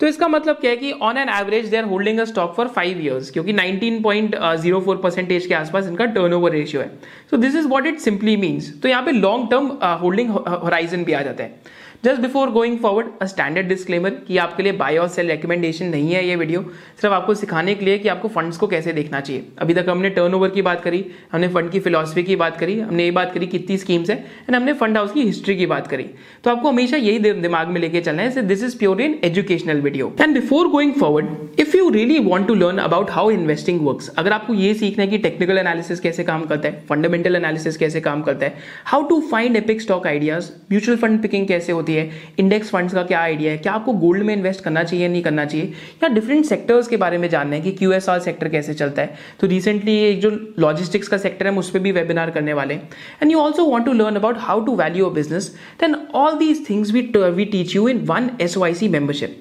तो 0.00 0.06
इसका 0.06 0.28
मतलब 0.28 0.56
क्या 0.56 0.70
है 0.70 0.76
कि 0.76 0.92
on 1.02 1.16
an 1.18 1.28
average 1.30 1.66
they 1.70 1.76
are 1.76 1.84
holding 1.84 2.18
a 2.20 2.24
stock 2.24 2.54
for 2.56 2.68
five 2.76 3.00
years 3.00 3.30
क्योंकि 3.30 3.52
19.04 3.52 4.96
परसेंटेज 5.02 5.46
के 5.46 5.54
आसपास 5.54 5.86
इनका 5.88 6.04
टर्नओवर 6.06 6.52
रेशियो 6.52 6.82
है। 6.82 6.88
So 7.30 7.36
this 7.36 7.54
is 7.56 7.66
what 7.68 7.86
it 7.86 7.98
simply 8.00 8.36
means 8.36 8.72
तो 8.82 8.88
यहाँ 8.88 9.02
पे 9.04 9.12
लॉन्ग 9.12 9.50
टर्म 9.50 9.66
होल्डिंग 10.02 10.30
होराइजन 10.30 11.04
भी 11.04 11.12
आ 11.12 11.22
जाता 11.22 11.44
है। 11.44 11.78
Just 12.04 12.20
before 12.20 12.50
going 12.50 12.76
forward 12.78 13.06
a 13.22 13.26
standard 13.26 13.66
disclaimer 13.68 14.10
कि 14.26 14.36
आपके 14.38 14.62
लिए 14.62 14.72
बाय 14.72 14.96
और 14.98 15.08
सेल 15.08 15.26
रिकमेंडेशन 15.30 15.86
नहीं 15.86 16.12
है 16.12 16.24
ये 16.26 16.36
वीडियो 16.36 16.60
सिर्फ़ 17.00 17.14
आपको 17.14 17.34
सिखाने 17.34 17.74
के 17.74 17.84
लिए 17.84 17.96
कि 17.98 18.08
आपको 18.08 18.28
फंड्स 18.28 18.56
को 18.56 18.66
कैसे 18.66 18.92
देखना 18.92 19.20
चाहिए। 19.20 19.44
अभी 19.58 19.74
तक 19.74 19.88
हमने 19.88 20.10
टर्नओवर 20.10 20.48
की 20.50 20.62
बात 20.62 20.80
करी, 20.82 21.04
हमने 21.32 21.48
फंड 21.48 21.70
की 21.70 21.80
फिलोसफी 21.80 22.22
की 22.22 22.36
बात 22.36 22.56
करी, 22.58 22.78
हमने 22.80 23.04
ये 23.04 23.10
बात 23.10 23.32
करी 23.34 23.46
कितनी 23.46 23.76
स्कीम्स 23.78 24.10
है 24.10 24.16
एंड 24.16 24.54
हमने 24.56 24.72
फंड 24.74 24.96
हाउस 24.96 25.12
की 25.12 25.22
हिस्ट्री 25.22 25.56
की 25.56 25.66
बात 25.66 25.86
करी। 25.86 26.06
तो 26.44 26.50
आपको 26.50 26.68
हमेशा 26.68 26.96
यही 26.96 27.18
दिमाग 27.32 27.68
में 27.68 27.80
लेके 27.80 28.00
चलना 28.00 28.22
है 28.22 28.46
this 28.46 28.64
is 28.64 28.78
pure 28.78 29.00
in 29.00 29.18
educational 29.24 29.80
video 29.80 30.12
and 30.20 30.34
before 30.34 30.68
going 30.68 30.92
forward 30.94 31.60
if 31.60 31.76
you 31.76 31.90
really 31.90 32.18
want 32.20 32.48
to 32.48 32.54
learn 32.54 32.78
about 32.78 33.10
how 33.10 33.30
investing 33.30 33.80
work 33.86 34.10
अगर 34.18 34.32
आपको 34.32 34.54
ये 34.54 34.72
सीखना 34.76 35.04
है 35.04 35.10
कि 35.10 35.18
टेक्निकल 35.18 35.58
एनालिसिस 35.58 36.00
कैसे 36.00 36.24
काम 36.24 36.46
करता 36.46 36.68
है 36.68 36.82
फंडामेंटल 36.88 37.36
एनालिसिस 37.36 37.76
कैसे 37.76 38.00
काम 38.00 38.22
करता 38.22 38.46
है 38.46 38.68
how 38.86 39.06
to 39.08 39.20
find 39.30 39.56
epic 39.56 39.80
stock 39.80 40.06
ideas 40.06 40.50
mutual 40.70 40.98
fund 40.98 41.22
picking 41.22 41.46
कैसे 41.48 41.72
होती 41.72 41.89
होती 41.90 42.08
है? 42.08 42.34
इंडेक्स 42.38 42.70
फंड्स 42.70 42.94
का 42.94 43.02
क्या 43.02 43.20
आइडिया 43.20 43.52
है? 43.52 43.58
क्या 43.58 43.72
आपको 43.72 43.92
गोल्ड 43.92 44.22
में 44.22 44.34
इन्वेस्ट 44.34 44.64
करना 44.64 44.82
चाहिए 44.82 45.08
नहीं 45.08 45.22
करना 45.22 45.44
चाहिए? 45.44 45.72
या 46.02 46.08
डिफरेंट 46.08 46.44
सेक्टर्स 46.46 46.88
के 46.88 46.96
बारे 46.96 47.18
में 47.18 47.28
जानना 47.28 47.56
है 47.56 47.62
कि 47.62 47.72
क्यूएसआर 47.72 48.20
सेक्टर 48.20 48.48
कैसे 48.48 48.74
चलता 48.74 49.02
है? 49.02 49.16
तो 49.40 49.46
रिसेंटली 49.46 49.96
एक 50.02 50.20
जो 50.20 50.30
लॉजिस्टिक्स 50.58 51.08
का 51.08 51.18
सेक्टर 51.18 51.46
है 51.46 51.52
उस 51.58 51.70
पर 51.70 51.78
भी 51.78 51.92
वेबिनार 51.92 52.30
करने 52.30 52.52
वाले 52.52 52.74
हैं। 52.74 52.88
And 53.22 53.32
you 53.32 53.38
also 53.38 53.64
want 53.64 53.86
to 53.86 53.92
learn 53.92 54.16
about 54.16 54.38
how 54.40 54.64
to 54.64 54.76
value 54.76 55.06
uh 55.06 55.12
business 55.14 55.54
then 55.80 55.96
all 56.14 56.38
these 56.38 56.68
things 56.70 56.92
we 56.92 57.00
we 57.16 57.44
teach 57.44 57.76
you 57.76 57.88
in 57.88 58.04
one 58.06 58.30
S 58.40 58.56
membership 58.82 59.36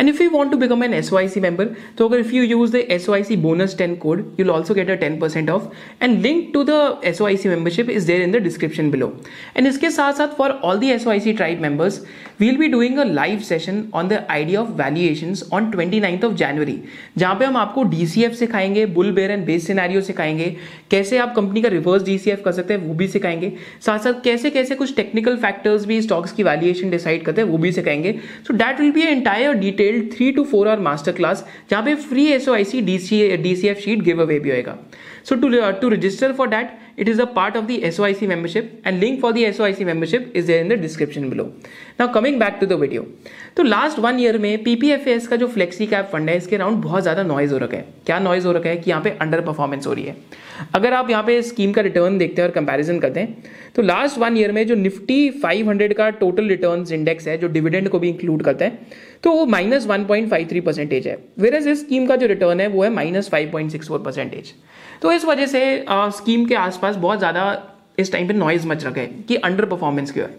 and 0.00 0.08
if 0.08 0.22
you 0.22 0.30
want 0.30 0.50
to 0.52 0.56
become 0.58 0.84
an 0.84 0.94
S 0.94 1.10
member 1.38 1.68
तो 1.98 2.08
अगर 2.08 2.18
if 2.18 2.32
you 2.34 2.42
use 2.42 2.72
the 2.72 2.76
S 2.90 3.06
bonus 3.38 3.76
ten 3.78 3.94
code 3.96 4.24
you 4.40 4.46
also 4.50 4.74
get 4.74 4.90
a 4.90 4.94
ten 4.94 5.18
percent 5.18 5.50
off 5.50 5.68
and 6.02 6.20
link 6.22 6.50
to 6.54 6.62
the 6.68 7.00
S 7.04 7.20
Y 7.20 7.36
C 7.36 7.48
membership 7.48 7.90
is 7.90 8.06
there 8.06 8.22
in 8.22 8.32
the 8.32 8.42
description 8.44 8.90
below 8.90 9.12
and 9.56 9.66
इसके 9.66 9.90
साथ 9.90 10.12
साथ 10.12 10.36
for 10.38 10.50
all 10.64 10.78
the 10.78 10.90
S 10.90 11.06
Y 11.06 11.20
C 11.20 11.32
tribe 11.32 11.60
members 11.62 11.93
we'll 12.40 12.58
be 12.58 12.68
doing 12.68 12.98
a 12.98 13.04
live 13.04 13.42
session 13.44 13.80
on 13.92 14.08
the 14.08 14.18
idea 14.32 14.60
of 14.60 14.70
valuations 14.80 15.42
on 15.50 15.70
29th 15.72 16.24
of 16.28 16.36
January. 16.42 16.76
जहाँ 17.18 17.34
पे 17.34 17.44
हम 17.44 17.56
आपको 17.56 17.84
DCF 17.84 18.34
सिखाएँगे 18.34 18.86
bull 18.96 19.12
bear 19.12 19.30
and 19.30 19.44
base 19.46 19.66
scenario 19.66 20.00
सिखाएँगे, 20.00 20.56
कैसे 20.90 21.18
आप 21.18 21.34
कंपनी 21.36 21.62
का 21.62 21.68
रिवर्स 21.68 22.02
DCF 22.02 22.42
कर 22.44 22.52
सकते 22.52 22.74
हैं, 22.74 22.80
वो 22.80 22.94
भी 22.94 23.08
सिखाएँगे 23.08 23.52
साथ 23.86 23.98
साथ 23.98 24.22
कैसे 24.24 24.50
कैसे 24.50 24.74
कुछ 24.74 24.96
टेक्निकल 24.96 25.36
फैक्टर्स 25.36 25.86
भी 25.86 26.00
स्टॉक्स 26.02 26.32
की 26.32 26.42
वैल्यूएशन 26.42 26.90
डिसाइड 26.90 27.24
करते 27.24 27.40
हैं, 27.40 27.48
वो 27.48 27.58
भी 27.58 27.72
सिखाएँगे 27.72 28.18
so 28.48 28.54
that 28.54 28.80
will 28.80 28.92
be 28.92 29.02
entire 29.02 29.52
detail 29.52 29.72
detailed 29.74 30.12
three 30.16 30.30
to 30.32 30.44
four 30.44 30.68
hour 30.68 30.80
master 30.80 31.12
class 31.12 31.44
जहाँ 31.70 31.82
पे 31.84 31.94
free 32.08 32.26
S 32.32 32.48
O 32.48 32.54
I 32.54 32.64
C 32.64 32.80
D 32.80 32.98
C 32.98 33.68
F 33.68 33.78
sheet 33.78 34.02
give 34.02 34.22
away 34.22 34.38
भी 34.40 34.50
होएगा 34.50 34.76
so 35.28 35.34
to 35.34 35.48
to 35.80 35.88
register 35.88 36.32
for 36.32 36.48
that 36.48 36.80
it 37.02 37.08
is 37.10 37.20
a 37.22 37.24
part 37.36 37.56
of 37.58 37.64
the 37.68 37.76
SOIC 37.86 38.20
membership 38.30 38.66
and 38.88 39.00
link 39.04 39.16
for 39.22 39.30
the 39.36 39.44
SOIC 39.46 39.80
membership 39.86 40.26
is 40.40 40.44
there 40.50 40.60
in 40.64 40.68
the 40.72 40.76
description 40.82 41.24
below. 41.30 41.46
Now, 42.00 42.06
coming 42.16 42.36
back 42.42 42.60
to 42.60 42.68
the 42.72 42.76
video. 42.82 43.02
तो 43.56 43.62
last 43.62 43.98
one 43.98 44.20
year 44.20 44.38
में 44.38 44.62
PPFS 44.64 45.26
का 45.28 45.36
जो 45.36 45.46
flexi 45.48 45.86
cap 45.86 46.08
fund 46.12 46.30
है, 46.30 46.36
इसके 46.36 46.56
around 46.56 46.82
बहुत 46.82 47.02
ज़्यादा 47.02 47.22
noise 47.22 47.52
हो 47.52 47.58
रखा 47.58 47.76
है 47.76 47.86
क्या 48.06 48.18
नॉइज़ 48.18 48.46
हो 48.46 48.52
रखा 48.52 48.68
है 48.68 48.76
कि 48.76 48.90
यहाँ 48.90 49.02
पे 49.02 49.10
अंडर 49.20 49.40
परफॉर्मेंस 49.46 49.86
हो 49.86 49.92
रही 49.92 50.04
है 50.04 50.16
अगर 50.74 50.92
आप 50.92 51.10
यहाँ 51.10 51.22
पे 51.22 51.40
स्कीम 51.42 51.72
का 51.72 51.82
रिटर्न 51.82 52.18
देखते 52.18 52.42
हैं 52.42 52.48
और 52.48 52.54
कंपैरिजन 52.54 52.98
करते 53.00 53.20
हैं 53.20 53.42
तो 53.76 53.82
लास्ट 53.82 54.18
वन 54.18 54.36
ईयर 54.38 54.52
में 54.52 54.66
जो 54.66 54.74
निफ्टी 54.74 55.18
500 55.44 55.92
का 55.96 56.08
टोटल 56.20 56.48
रिटर्न 56.48 56.84
इंडेक्स 56.94 57.28
है, 57.28 57.36
जो 57.38 57.48
डिविडेंड 57.48 57.88
को 57.88 57.98
भी 57.98 58.08
इंक्लूड 58.08 58.42
करता 58.42 58.64
है 58.64 58.78
तो 59.22 59.32
वो 59.32 59.46
minus 59.56 59.86
one 59.86 60.04
point 60.04 60.30
five 60.30 60.48
three 60.50 60.60
percentage 60.60 61.08
है 61.08 61.18
वेर 61.38 61.54
इस 61.56 61.80
स्कीम 61.80 62.06
का 62.06 62.16
जो 62.16 62.26
रिटर्न 62.26 62.60
है, 62.60 62.68
वो 62.68 62.82
है 62.84 62.90
minus 62.94 63.28
five 63.30 63.50
point 63.52 63.70
six 63.72 63.88
four 63.88 64.02
percentage 64.02 64.52
तो 65.04 65.12
इस 65.12 65.24
वजह 65.24 65.46
से 65.46 65.62
स्कीम 65.90 66.44
के 66.46 66.54
आसपास 66.54 66.96
बहुत 66.96 67.18
ज़्यादा 67.18 67.42
इस 67.98 68.12
टाइम 68.12 68.28
पे 68.28 68.34
नॉइज़ 68.34 68.66
मच 68.66 68.84
रखा 68.84 69.00
है 69.00 69.06
कि 69.28 69.36
अंडर 69.38 69.64
परफॉर्मेंस 69.64 70.12
क्यों 70.12 70.28
है 70.28 70.36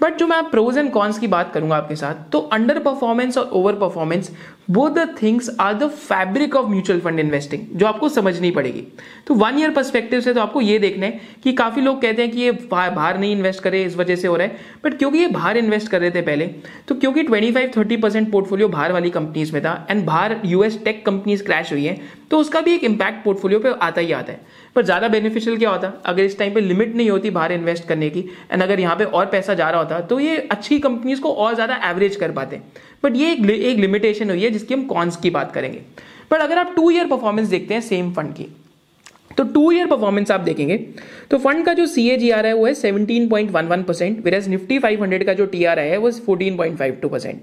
बट 0.00 0.16
जो 0.18 0.26
मैं 0.26 0.42
प्रोज 0.50 0.78
एंड 0.78 0.90
कॉन्स 0.92 1.18
की 1.18 1.26
बात 1.26 1.52
करूँगा 1.54 1.76
आपके 1.76 1.96
साथ 1.96 2.30
तो 2.32 2.38
अंडर 2.52 2.78
परफॉर्मेंस 2.78 3.38
और 3.38 3.50
over 3.52 3.74
performance 3.74 4.30
both 4.70 4.90
the 4.90 5.08
things 5.22 5.50
are 5.60 5.74
the 5.74 5.88
fabric 5.88 6.56
of 6.56 6.66
mutual 6.66 7.00
fund 7.00 7.20
investing 7.20 7.62
जो 7.72 7.86
आपको 7.86 8.08
समझनी 8.08 8.50
पड़ेगी। 8.50 8.82
तो 9.26 9.34
वन 9.34 9.58
ईयर 9.58 9.70
परस्पेक्टिव 9.70 10.20
से 10.20 10.34
तो 10.34 10.40
आपको 10.40 10.60
ये 10.60 10.78
देखना 10.78 11.06
है 11.06 11.20
कि 11.44 11.52
काफ़ी 11.52 11.82
लोग 11.82 12.00
कहते 12.02 12.22
हैं 12.22 12.30
कि 12.30 12.40
ये 12.40 12.52
बाहर 12.70 13.18
नहीं 13.18 13.36
इन्वेस्ट 13.36 13.62
करे, 13.62 13.82
इस 13.84 13.96
वजह 13.96 14.16
से 14.16 14.28
हो 14.28 14.36
रहा 14.36 14.46
है। 14.46 14.56
बट 14.84 14.98
क्योंकि 14.98 15.18
ये 15.18 15.28
बाहर 15.28 15.56
इन्वेस्ट 15.56 15.88
कर 15.88 16.00
रहे 16.00 16.10
थे 16.10 16.22
पहले 16.22 16.46
तो 16.88 16.94
क्योंकि 16.94 17.22
twenty 17.22 17.52
five 17.52 17.70
thirty 17.76 17.96
percent 17.96 18.30
portfolio 18.32 18.68
बाहर 18.68 18.92
वाली 18.92 19.10
कंपनीज़ 19.10 19.52
में 19.52 19.62
था 19.62 19.86
एंड 19.90 20.04
बाहर 20.06 20.36
यूएस 20.44 20.82
टेक 20.84 21.04
कंपनीज़ 21.06 21.44
क्रैश 21.44 21.72
हुई 21.72 21.84
है 21.84 21.98
तो 22.30 22.38
उसका 22.38 22.60
भी 22.60 22.74
एक 22.74 22.84
इम्पैक्ट 22.84 23.24
पोर्टफोलियो 23.24 23.60
पे 23.60 23.72
आता 23.82 24.00
ही 24.00 24.12
आता 24.12 24.32
है। 24.32 24.64
पर 24.76 24.84
ज़्यादा 24.84 25.08
बेनिफिशियल 25.08 25.56
क्या 25.58 25.70
होता? 25.70 25.92
अगर 26.06 26.22
इस 26.22 26.38
टाइम 26.38 26.54
पे 26.54 26.60
लिमिट 26.60 26.94
नहीं 26.96 27.10
होती 27.10 27.30
बाहर 27.30 27.52
इन्वेस्ट 27.52 27.88
करने 27.88 28.10
की 28.10 28.20
एंड 28.52 28.62
अगर 28.62 28.80
यहाँ 28.80 28.96
पे 28.96 29.04
और 29.06 29.26
पैसा 29.28 29.54
जा 29.54 29.70
रहा 29.70 29.80
होता 29.80 30.00
तो 30.02 30.20
ये 30.20 30.36
अच्छी 30.50 30.78
कंपनीज़ 30.80 31.20
को 31.20 31.32
और 31.34 31.54
ज़्यादा 31.54 31.80
एवरेज 31.84 32.16
कर 32.16 32.32
पाते। 32.32 32.60
बट 33.04 33.16
ये 33.16 33.32
एक, 33.32 33.50
एक 33.50 33.78
लिमिटेशन 33.78 34.30
हुई 34.30 34.42
है 34.42 34.50
जिसकी 34.50 34.74
हम 34.74 34.84
कॉन्स 34.86 35.16
की 35.16 35.30
बात 35.30 35.52
करेंगे। 35.52 35.80
बट 36.30 36.40
अगर 36.40 36.58
आप 36.58 36.72
टू 36.76 36.90
ईयर 36.90 37.06
परफॉर्मेंस 37.06 37.48
देखते 37.48 37.74
हैं 37.74 37.80
सेम 37.82 38.12
फंड 38.12 38.34
की 38.34 38.48
तो 39.36 39.44
टू 39.44 39.70
ईयर 39.72 39.86
परफॉर्मेंस 39.86 40.30
आप 40.30 40.40
देखेंगे 40.40 40.76
तो 41.30 41.38
फंड 41.38 41.64
का 41.66 41.72
जो 41.74 41.86
सी 41.86 42.08
ए 42.10 42.16
जी 42.16 42.30
आर 42.30 42.46
है 42.46 42.52
वो 42.52 42.66
है 42.66 42.74
seventeen 42.74 43.28
point 43.28 43.50
one 43.50 43.66
one 43.68 43.82
percent 43.82 44.24
where 44.24 44.46
Nifty 44.48 44.78
five 44.78 45.02
hundred 45.02 45.24
का 45.26 45.32
जो 45.34 45.46
टी 45.46 45.64
आर 45.64 45.78
है 45.78 45.96
वो 45.96 46.10
fourteen 46.26 46.56
point 46.56 46.78
five 46.78 46.98
two 47.02 47.08
percent 47.08 47.40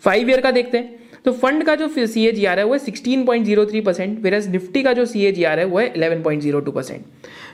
five 0.00 0.30
year 0.30 0.40
का 0.40 0.50
देखते 0.50 0.78
हैं 0.78 1.01
तो 1.24 1.32
फंड 1.32 1.64
का 1.64 1.74
जो 1.74 1.88
सी 2.06 2.26
है 2.58 2.64
वो 2.64 2.72
है 2.72 2.78
sixteen 2.78 3.24
point 3.24 3.44
zero 3.46 3.66
three 3.66 3.80
percent 3.80 4.18
whereas 4.22 4.46
Nifty 4.48 4.82
का 4.82 4.92
जो 4.92 5.04
सी 5.06 5.24
ए 5.24 5.32
जी 5.32 5.44
आर 5.44 5.58
है 5.58 5.64
वो 5.64 5.78
है 5.78 5.86
eleven 5.96 6.22
point 6.22 6.42
zero 6.42 6.60
two 6.60 6.72
percent 6.72 7.04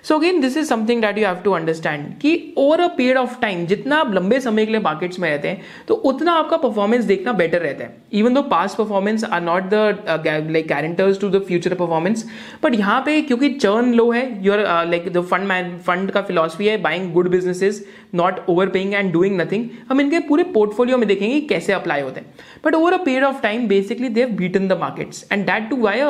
so 0.02 0.18
again 0.18 0.40
this 0.40 0.56
is 0.56 0.68
something 0.68 1.00
that 1.02 1.18
you 1.18 1.26
have 1.26 1.36
to 1.44 1.52
understand 1.52 2.06
कि 2.20 2.32
over 2.58 2.80
a 2.80 2.86
period 2.96 3.16
of 3.16 3.40
time 3.40 3.64
जितना 3.66 3.96
आप 3.96 4.12
लंबे 4.14 4.40
समय 4.40 4.66
के 4.66 4.72
लिए 4.72 4.80
मार्केट्स 4.80 5.18
में 5.18 5.28
रहते 5.30 5.48
हैं 5.48 5.60
तो 5.88 5.94
उतना 6.10 6.32
आपका 6.32 6.56
परफॉर्मेंस 6.56 7.04
देखना 7.04 7.32
बेटर 7.32 7.60
रहता 7.60 7.84
है। 7.84 7.96
Even 8.12 8.34
though 8.34 8.42
past 8.50 8.76
performance 8.78 9.24
are 9.24 9.42
not 9.42 9.64
the 9.64 10.44
like 10.50 10.68
guarantors 10.68 11.20
to 11.20 11.28
the 11.28 11.42
future 11.48 11.74
performance 11.74 12.24
but 12.62 12.74
यहाँ 12.74 13.00
पे 13.06 13.20
क्योंकि 13.22 13.50
चर्न 13.50 13.92
लो 13.94 14.10
है 14.10 14.26
your 14.44 14.60
like 14.88 15.12
the 15.12 15.22
fund 15.22 15.78
fund 15.86 16.10
का 16.10 16.22
फिलोसफी 16.22 16.66
है 16.68 16.76
buying 16.82 17.12
good 17.12 17.28
businesses 17.30 17.84
not 18.14 18.38
over 18.48 18.68
paying 18.68 18.94
and 18.94 19.12
doing 19.12 19.40
nothing 19.40 19.68
हम 19.90 20.00
इनके 20.00 20.18
पूरे 20.28 20.44
portfolio 20.52 20.98
में 20.98 21.06
देखेंगे 21.08 21.40
कैसे 21.48 21.72
अप्लाई 21.72 22.00
होते 22.00 22.20
हैं। 22.20 22.34
But 22.64 22.74
over 22.74 22.92
a 22.92 22.96
period 23.04 23.24
of 23.24 23.42
time 23.42 23.66
basically 23.68 24.08
they 24.08 24.20
have 24.20 24.30
beaten 24.36 24.68
the 24.68 24.78
markets 24.80 25.24
and 25.32 25.44
that 25.46 25.68
too 25.70 25.76
why 25.76 26.02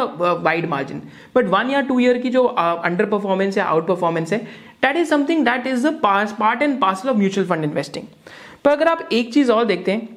wide 0.43 0.69
margin 0.69 1.03
but 1.37 1.49
one 1.51 1.71
या 1.71 1.81
two 1.89 1.99
year 2.01 2.19
की 2.19 2.31
जो 2.31 2.45
अंडर 2.45 3.05
uh, 3.05 3.11
परफॉर्मेंस 3.11 3.59
है 3.59 3.65
आउट 3.79 3.87
परफॉर्मेंस 3.89 4.33
है 4.33 4.39
that 4.83 4.97
is 4.97 5.09
something 5.11 5.45
that 5.45 5.67
is 5.67 5.87
part 6.03 6.63
and 6.63 6.79
parcel 6.81 7.09
of 7.09 7.17
mutual 7.17 7.47
fund 7.47 7.65
investing 7.65 8.05
पर 8.65 8.71
अगर 8.71 8.89
आप 8.89 9.09
एक 9.13 9.33
चीज़ 9.35 9.53
और 9.53 9.65
देखते 9.65 9.93
हैं 9.93 10.17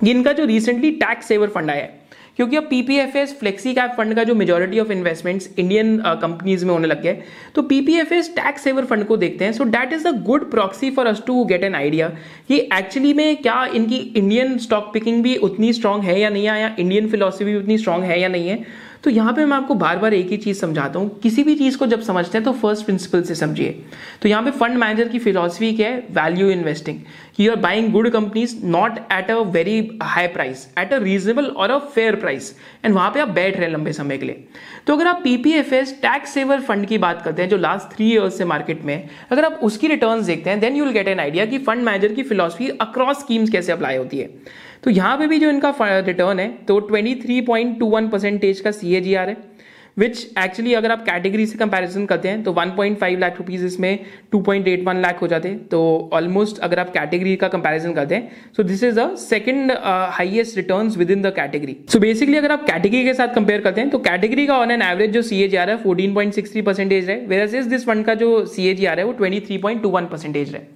इनका 0.00 0.32
जो 0.32 0.44
रिसेंटली 0.46 0.90
टैक्स 0.92 1.26
सेवर 1.26 1.48
फंड 1.48 1.70
आया 1.70 1.82
है, 1.82 1.96
क्योंकि 2.36 2.56
अब 2.56 2.64
पीपीएफएस 2.64 3.32
फ्लेक्सी 3.38 3.72
कैप 3.74 3.94
फंड 3.96 4.14
का 4.14 4.24
जो 4.24 4.34
majority 4.34 4.78
of 4.80 4.90
investments 4.92 5.48
Indian 5.58 5.96
companies 6.22 6.64
में 6.64 6.72
होने 6.72 6.88
लग 6.88 7.02
गए 7.02 7.22
तो 7.54 7.62
पीपीएफएस 7.64 8.28
टैक्स 8.34 8.62
सेवर 8.64 8.84
फंड 8.84 9.04
को 9.06 9.16
देखते 9.16 9.44
हैं. 9.44 9.52
So 9.52 9.64
that 9.66 9.92
is 9.92 10.06
a 10.08 10.10
good 10.26 10.50
proxy 10.50 10.90
for 10.90 11.06
us 11.06 11.22
to 11.26 11.44
get 11.44 11.64
an 11.64 11.74
idea 11.74 12.08
कि 12.48 12.58
एक्चुअली 12.74 13.12
में 13.14 13.36
क्या 13.38 13.64
इनकी 13.66 13.96
इंडियन 13.96 14.56
स्टॉक 14.58 14.90
पिकिंग 14.94 15.22
भी 15.22 15.36
उतनी 15.38 15.72
स्ट्रांग 15.72 16.02
है 16.02 16.18
या 16.20 16.30
नहीं 16.30 16.46
है, 16.46 16.60
या 16.60 16.74
इंडियन 16.78 17.08
फिलोसफी 17.08 17.44
भी 17.44 17.56
उतनी 17.56 17.78
स्ट्रांग 17.78 18.04
है 18.04 18.20
या 18.20 18.28
नहीं 18.28 18.48
है. 18.48 18.64
तो 19.04 19.10
यहाँ 19.10 19.32
पे 19.32 19.44
मैं 19.44 19.56
आपको 19.56 19.74
बार 19.74 19.98
बार 19.98 20.14
एक 20.14 20.30
ही 20.30 20.36
चीज़ 20.36 20.58
समझाता 20.58 20.98
हूँ। 20.98 21.18
किसी 21.20 21.42
भी 21.44 21.54
चीज़ 21.54 21.76
को 21.78 21.86
जब 21.86 22.00
समझते 22.02 22.38
हैं 22.38 22.44
तो 22.44 22.52
फ़र्स्ट 22.52 22.84
प्रिंसिपल 22.84 23.22
से 23.22 23.34
समझिए। 23.34 23.70
तो 24.22 24.28
यहाँ 24.28 24.42
पे 24.42 24.50
फंड 24.52 24.76
मैनेजर 24.78 25.08
की 25.08 25.18
फिलोसफी 25.18 25.72
क्या 25.72 25.88
है? 25.88 25.98
Value 26.12 26.48
investing 26.50 27.00
you 27.40 27.50
are 27.50 27.56
buying 27.58 27.90
good 27.92 28.10
companies 28.10 28.56
not 28.66 28.98
at 29.12 29.30
a 29.30 29.36
very 29.48 29.98
high 30.02 30.26
price 30.28 30.66
at 30.78 30.92
a 30.92 30.98
reasonable 30.98 31.46
और 31.46 31.70
अ 31.70 31.78
फेयर 31.94 32.16
प्राइस 32.16 32.54
एंड 32.84 32.94
वहाँ 32.94 33.10
पे 33.10 33.20
आप 33.20 33.28
बैठ 33.30 33.56
रहे 33.56 33.66
हैं 33.66 33.72
लंबे 33.72 33.92
समय 33.92 34.18
के 34.18 34.26
लिए। 34.26 34.44
तो 34.86 34.94
अगर 34.94 35.06
आप 35.06 35.20
पीपीएफएस 35.24 35.92
टैक्स 36.02 36.30
सेवर 36.30 36.60
फंड 36.60 36.86
की 36.86 36.98
बात 36.98 37.22
करते 37.22 37.42
हैं, 37.42 37.48
जो 37.48 37.56
लास्ट 37.56 37.96
थ्री 37.96 38.10
ईयर्स 38.12 38.38
से 38.38 38.44
मार्केट 38.44 38.84
में, 38.84 39.08
अगर 39.30 39.44
आप 39.44 39.60
उसकी 39.62 39.88
रिटर्न 39.88 40.24
देखते 40.24 40.50
हैं 40.50 40.60
then 40.60 40.76
you 40.76 40.84
will 40.84 40.92
get 40.92 41.08
an 41.08 41.20
idea 41.20 41.46
कि 41.46 41.58
फंड 41.58 41.84
मैनेजर 41.84 42.14
की 42.14 42.22
फिलोसफी 42.22 42.68
अक्रॉस 42.80 43.20
स्कीम्स 43.20 43.50
कैसे 43.50 43.72
अप्लाई 43.72 43.96
होती 43.96 44.18
है। 44.18 44.30
तो 44.84 44.90
यहाँ 44.90 45.16
पे 45.18 45.26
भी 45.26 45.38
जो 45.38 45.48
इनका 45.50 45.74
रिटर्न 45.80 46.40
है 46.40 46.48
तो 46.64 46.80
23.21 46.88 48.10
परसेंटेज 48.12 48.60
का 48.60 48.70
सीएजीआर 48.70 49.28
है। 49.28 49.36
विच 49.98 50.18
एक्चुअली 50.38 50.74
अगर 50.74 50.92
आप 50.92 51.02
कैटेगरी 51.04 51.46
से 51.46 51.58
कंपैरिजन 51.58 52.04
करते 52.06 52.28
हैं 52.28 52.42
तो 52.42 52.52
1.5 52.54 53.18
लाख 53.18 53.38
रुपीज़ 53.38 53.64
इसमें 53.66 53.98
2.81 54.32 55.00
लाख 55.02 55.22
हो 55.22 55.26
जाते 55.28 55.48
हैं। 55.48 55.66
तो 55.68 56.10
ऑलमोस्ट 56.12 56.58
अगर 56.60 56.78
आप 56.78 56.90
कैटेगरी 56.90 57.34
का 57.36 57.48
कंपैरिजन 57.48 57.92
करते 57.92 58.14
हैं 58.14 58.52
so 58.56 58.62
this 58.62 58.82
is 58.84 59.00
the 59.00 59.14
second 59.18 59.72
highest 60.12 60.56
returns 60.56 60.96
within 61.10 61.22
the 61.22 61.32
category 61.36 61.76
so 61.92 61.98
basically 61.98 62.36
अगर 62.36 62.52
आप 62.52 62.66
कैटेगरी 62.66 63.04
के 63.04 63.14
साथ 63.14 63.34
कंपेयर 63.34 63.60
करते 63.60 63.80
हैं 63.80 63.90
तो 63.90 63.98
कैटेगरी 64.00 64.46
का 64.46 64.58
ऑन 64.58 64.70
एन 64.70 64.82
एवरेज 64.82 65.12
जो 65.12 65.22
सी 65.22 65.42
ए 65.42 65.48
जी 65.48 65.56
आ 65.56 65.64
है 65.66 65.82
fourteen 65.82 66.14
point 66.14 66.34
six 66.34 66.52
three 66.52 66.62
percentage 66.62 67.10
है। 67.10 67.24
वेरस 67.26 67.54
इज़ 67.54 67.68
दिस 67.68 67.86
फंड 67.86 68.04
का 68.04 68.14
जो 68.16 68.44
सी 68.46 68.68
ए 68.68 68.74
जी 68.74 68.84
आ 68.84 68.92
रहा 68.92 69.00
है, 69.00 69.06
वो 69.06 69.12
twenty 69.14 69.40
three 69.40 69.58
point 69.58 69.82
two 69.82 69.88
one 69.90 70.06
percentage 70.06 70.54
है। 70.54 70.66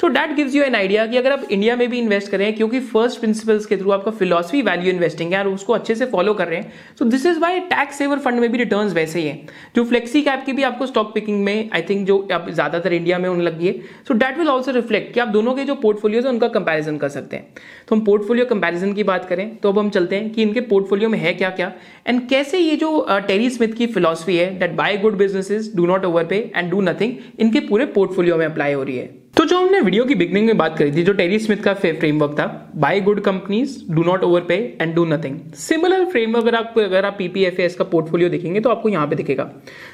So 0.00 0.08
that 0.08 0.30
gives 0.36 0.54
you 0.54 0.62
an 0.62 0.74
idea 0.74 1.04
कि 1.06 1.16
अगर 1.16 1.32
आप 1.32 1.42
इंडिया 1.50 1.74
में 1.76 1.88
भी 1.90 1.98
इन्वेस्ट 1.98 2.30
करें 2.30 2.52
क्योंकि 2.56 2.78
फ़र्स्ट 2.82 3.18
प्रिंसिपल्स 3.20 3.66
के 3.66 3.76
थ्रू 3.76 3.90
आपका 3.90 4.10
फिलोसफी 4.10 4.62
वैल्यू 4.62 4.92
इन्वेस्टिंग 4.92 5.32
है, 5.32 5.38
और 5.38 5.48
उसको 5.48 5.72
अच्छे 5.72 5.94
से 5.94 6.06
फॉलो 6.06 6.34
कर 6.34 6.48
रहे 6.48 6.58
हैं 6.58 6.72
so 6.98 7.04
this 7.06 7.26
is 7.26 7.38
why 7.38 7.60
tax 7.70 7.98
saver 7.98 8.18
fund 8.18 8.40
में 8.40 8.50
भी 8.52 8.58
रिटर्न 8.70 8.92
वैसे 8.94 9.20
ही 9.20 9.26
है। 9.26 9.46
जो 9.76 9.84
फ्लेक्सी 9.84 10.22
कैप 10.22 10.42
की 10.46 10.52
भी 10.52 10.62
आपको 10.62 10.86
स्टॉक 10.86 11.12
पिकिंग 11.14 11.42
में 11.44 11.70
आई 11.74 11.82
थिंक 11.82 12.06
जो 12.06 12.16
आप 12.32 12.48
ज़्यादातर 12.50 12.92
इंडिया 12.92 13.18
में 13.18 13.28
होने 13.28 13.42
लगी 13.44 13.66
है। 13.66 13.72
So 14.08 14.14
that 14.14 14.38
will 14.38 14.48
also 14.48 14.72
reflect 14.72 15.12
कि 15.14 15.20
आप 15.20 15.28
दोनों 15.28 15.54
के 15.54 15.64
जो 15.64 15.74
पोर्टफोलियोज 15.76 16.24
है, 16.24 16.32
उनका 16.32 16.48
कंपेरिजन 16.50 16.96
कर 16.98 17.08
सकते 17.08 17.36
हैं। 17.36 17.54
तो 17.88 17.96
हम 17.96 18.04
पोर्टफोलियो 18.04 18.46
कंपेरिजन 18.46 18.92
की 18.92 19.04
बात 19.04 19.24
करें 19.24 19.56
तो 19.56 19.68
अब 19.68 19.78
हम 19.78 19.90
चलते 19.90 20.16
हैं 20.16 20.30
कि 20.30 20.42
इनके 20.42 20.60
पोर्टफोलियो 20.62 21.08
में 21.08 21.18
है 21.18 21.32
क्या 21.34 21.50
क्या 21.52 21.72
एंड 22.06 22.28
कैसे 22.28 22.58
ये 22.58 22.76
जो 22.76 23.06
टेरी 23.28 23.50
स्मिथ 23.50 23.74
की 23.74 23.86
फिलोसफी 23.88 24.36
है 24.36 24.50
that 24.58 24.76
buy 24.76 24.96
good 24.98 25.16
businesses 25.18 25.72
do 25.76 25.86
not 25.86 26.04
over 26.04 26.24
pay 26.24 26.50
and 26.56 26.70
do 26.70 26.80
nothing 26.82 27.14
इनके 27.38 27.60
पूरे 27.68 27.86
पोर्टफोलियो 27.88 28.36
में 28.36 28.46
अप्लाई 28.46 28.72
हो 28.72 28.82
रही 28.82 28.96
है। 28.96 29.19
तो 29.34 29.44
जो 29.44 29.58
हमने 29.58 29.80
वीडियो 29.80 30.04
की 30.04 30.14
बिगनिंग 30.14 30.46
में 30.46 30.56
बात 30.56 30.76
करी 30.78 30.92
थी, 30.92 31.02
जो 31.02 31.12
टेरी 31.12 31.38
स्मिथ 31.38 31.56
का 31.56 31.72
फ्रेमवर्क 31.74 32.32
था 32.38 32.46
buy 32.76 33.00
good 33.00 33.20
companies 33.24 33.76
do 33.90 34.02
not 34.04 34.24
overpay 34.48 34.54
and 34.80 34.94
do 34.94 35.04
nothing 35.04 35.38
similar 35.56 36.04
framework 36.04 36.44
अगर 36.44 36.54
आप 36.54 36.74
अगर 36.78 37.04
आप 37.04 37.14
पीपीएफएस 37.18 37.74
का 37.74 37.84
पोर्टफोलियो 37.84 38.28
देखेंगे 38.28 38.60
तो 38.60 38.70
आपको 38.70 38.88
यहाँ 38.88 39.06
पे 39.08 39.16
दिखेगा। 39.16 39.44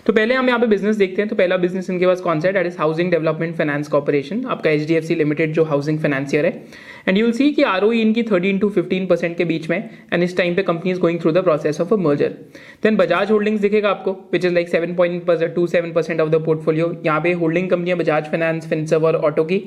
तो 0.07 0.13
पहले 0.13 0.35
हम 0.35 0.49
यहाँ 0.49 0.61
पे 0.61 0.67
बिज़नेस 0.67 0.97
देखते 0.97 1.23
हैं 1.23 1.29
तो 1.29 1.37
पहला 1.37 1.57
बिज़नेस 1.57 1.91
इनके 1.91 2.07
पास 2.07 2.21
कौन 2.21 2.41
सा 2.41 2.49
है? 2.49 2.55
That 2.55 2.67
is 2.67 2.79
housing 2.79 3.11
development 3.11 3.55
finance 3.57 3.89
corporation 3.89 4.45
आपका 4.47 4.71
एचडीएफसी 4.71 5.15
लिमिटेड 5.15 5.53
जो 5.53 5.65
हाउसिंग 5.65 5.99
फाइनेंसियर 6.01 6.47
है। 6.47 6.65
एंड 7.09 7.19
यूल 7.19 7.33
सी 7.33 7.51
कि 7.53 7.63
आर 7.65 7.85
e 7.85 7.93
इनकी 7.95 8.23
थर्टीन 8.23 8.59
टू 8.59 8.69
फिफ्टीन 8.71 9.07
परसेंट 9.07 9.37
के 9.37 9.45
बीच 9.45 9.69
में 9.71 9.79
एंड 10.13 10.23
इस 10.23 10.37
टाइम 10.37 10.55
पे 10.55 10.63
company 10.65 10.91
is 10.91 11.01
going 11.01 11.21
through 11.21 11.33
the 11.33 11.45
process 11.45 11.81
of 11.81 11.95
a 11.95 11.97
merger 11.99 12.35
then 12.83 12.97
Bajaj 12.97 13.31
holdings 13.31 13.61
दिखेगा 13.61 13.91
आपको 13.91 14.13
which 14.33 14.45
is 14.45 14.55
like 14.55 14.69
seven 14.69 14.95
point 14.97 15.31
two 15.55 15.67
seven 15.69 15.93
percent 15.93 16.21
of 16.21 16.31
the 16.31 16.43
portfolio 16.45 16.93
यहाँ 17.07 17.21
पे 17.21 17.33
होल्डिंग 17.35 17.71
कंपनियाँ 17.71 17.99
बजाज 17.99 18.31
फाइनेंस 18.31 18.69
फिनसव 18.69 19.07
और 19.07 19.25
ऑटो 19.27 19.45
की। 19.45 19.63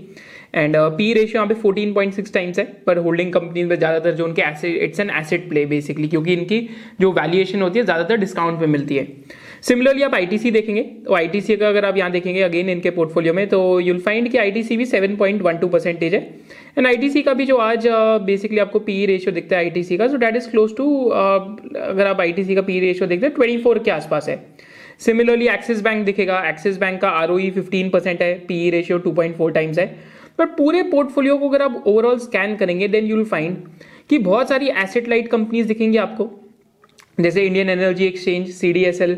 एंड 0.56 0.75
पी 0.78 1.12
रेशियो 1.13 1.36
यहाँ 1.36 1.48
पे 1.48 1.54
फोर्टीन 1.56 1.94
पॉइंट 1.94 2.13
सिक्स 2.13 2.34
टाइम्स 2.34 2.60
है 2.60 2.66
पर 2.86 2.98
होल्डिंग 3.00 3.34
कंपनी 3.34 3.63
में 3.63 3.75
ज़्यादातर 3.75 4.12
जो 4.12 4.25
उनके 4.25 4.42
asset 4.42 4.82
it's 4.84 5.00
an 5.00 5.10
asset 5.18 5.48
play 5.50 5.66
basically 5.66 6.08
क्योंकि 6.08 6.34
इनकी 6.34 6.68
जो 7.01 7.12
वैल्यूएशन 7.12 7.62
होती 7.62 7.80
है 7.80 7.86
ज़्यादातर 7.86 8.18
डिस्काउंट 8.18 8.60
में 8.60 8.68
मिलती 8.68 8.96
है। 8.96 9.08
सिमिलरली 9.62 10.04
आप 10.04 10.13
आईटीसी 10.16 10.51
देखेंगे 10.51 10.82
तो 11.06 11.13
आईटीसी 11.16 11.56
का 11.58 11.68
अगर 11.68 11.86
आप 11.86 11.98
यहाँ 11.98 12.12
देखेंगे 12.12 12.42
अगेन 12.42 12.70
इनके 12.70 12.89
पोर्टफोलियो 12.92 13.34
में 13.34 13.48
तो 13.50 13.80
यूल 13.80 14.00
फाइंड 14.01 14.30
कि 14.32 14.38
आईटीसी 14.38 14.78
भी 14.78 14.86
seven 14.86 15.16
point 15.16 15.42
one 15.42 15.58
two 15.58 15.68
percentage 15.68 16.13
है। 16.13 16.22
एंड 16.78 16.88
आईटीसी 16.88 17.22
का 17.22 17.34
भी 17.34 17.46
जो 17.46 17.58
आज 17.58 17.88
बेसिकली 17.88 18.58
uh, 18.58 18.66
आपको 18.66 18.80
पी 18.80 19.06
रेशियो 19.06 19.34
दिखता 19.34 19.56
है 19.56 19.63
आईटीसी 19.63 19.98
का 19.98 20.08
so 20.08 20.18
that 20.18 20.36
is 20.36 20.50
close 20.51 20.75
to 20.78 20.88
अगर 21.06 22.08
आप 22.08 22.22
आईटीसी 22.22 22.56
का 22.56 22.62
पी 22.62 22.80
रेशियो 22.80 23.08
देखते 23.08 23.25
हैं 23.25 23.36
ट्वेंटी 23.36 23.58
फोर 23.63 23.80
के 23.80 23.92
आसपास 23.92 24.30
है। 24.30 24.44
सिमिलरली 25.01 25.48
एक्सिस 25.48 25.82
बैंक 25.82 26.06
दिखेगा। 26.06 26.41
एक्सिस 26.50 26.77
बैंक 26.77 27.01
का 27.01 27.10
आर 27.12 27.32
फिफ्टीन 27.51 27.89
परसेंट 27.89 28.22
है 28.22 28.34
P 28.48 28.70
ratio 28.70 28.98
two 28.98 29.12
point 29.12 29.36
four 29.38 29.51
times 29.51 29.79
है। 29.79 29.86
बट 30.39 30.56
पूरे 30.58 30.82
पोर्टफोलियो 30.86 31.38
को 31.38 31.50
अगर 31.50 31.62
आप 31.62 31.84
ओवरऑल 31.88 32.18
स्कैन 32.20 32.56
करेंगे 32.56 32.88
देन 32.88 33.06
यू 33.06 33.15
विल 33.15 33.25
फाइंड 33.27 33.58
कि 34.10 34.18
बहुत 34.20 34.50
सारी 34.50 34.70
एसेट 34.84 35.08
लाइट 35.10 35.27
कंपनीज़ 35.27 35.68
दिखेंगी 35.68 35.98
आपको। 35.98 36.29
जैसे 37.18 37.46
Indian 37.46 37.70
energy 37.70 38.06
exchange 38.06 38.50
C 38.50 38.72
D 38.74 38.84
S 38.86 39.01
L 39.01 39.15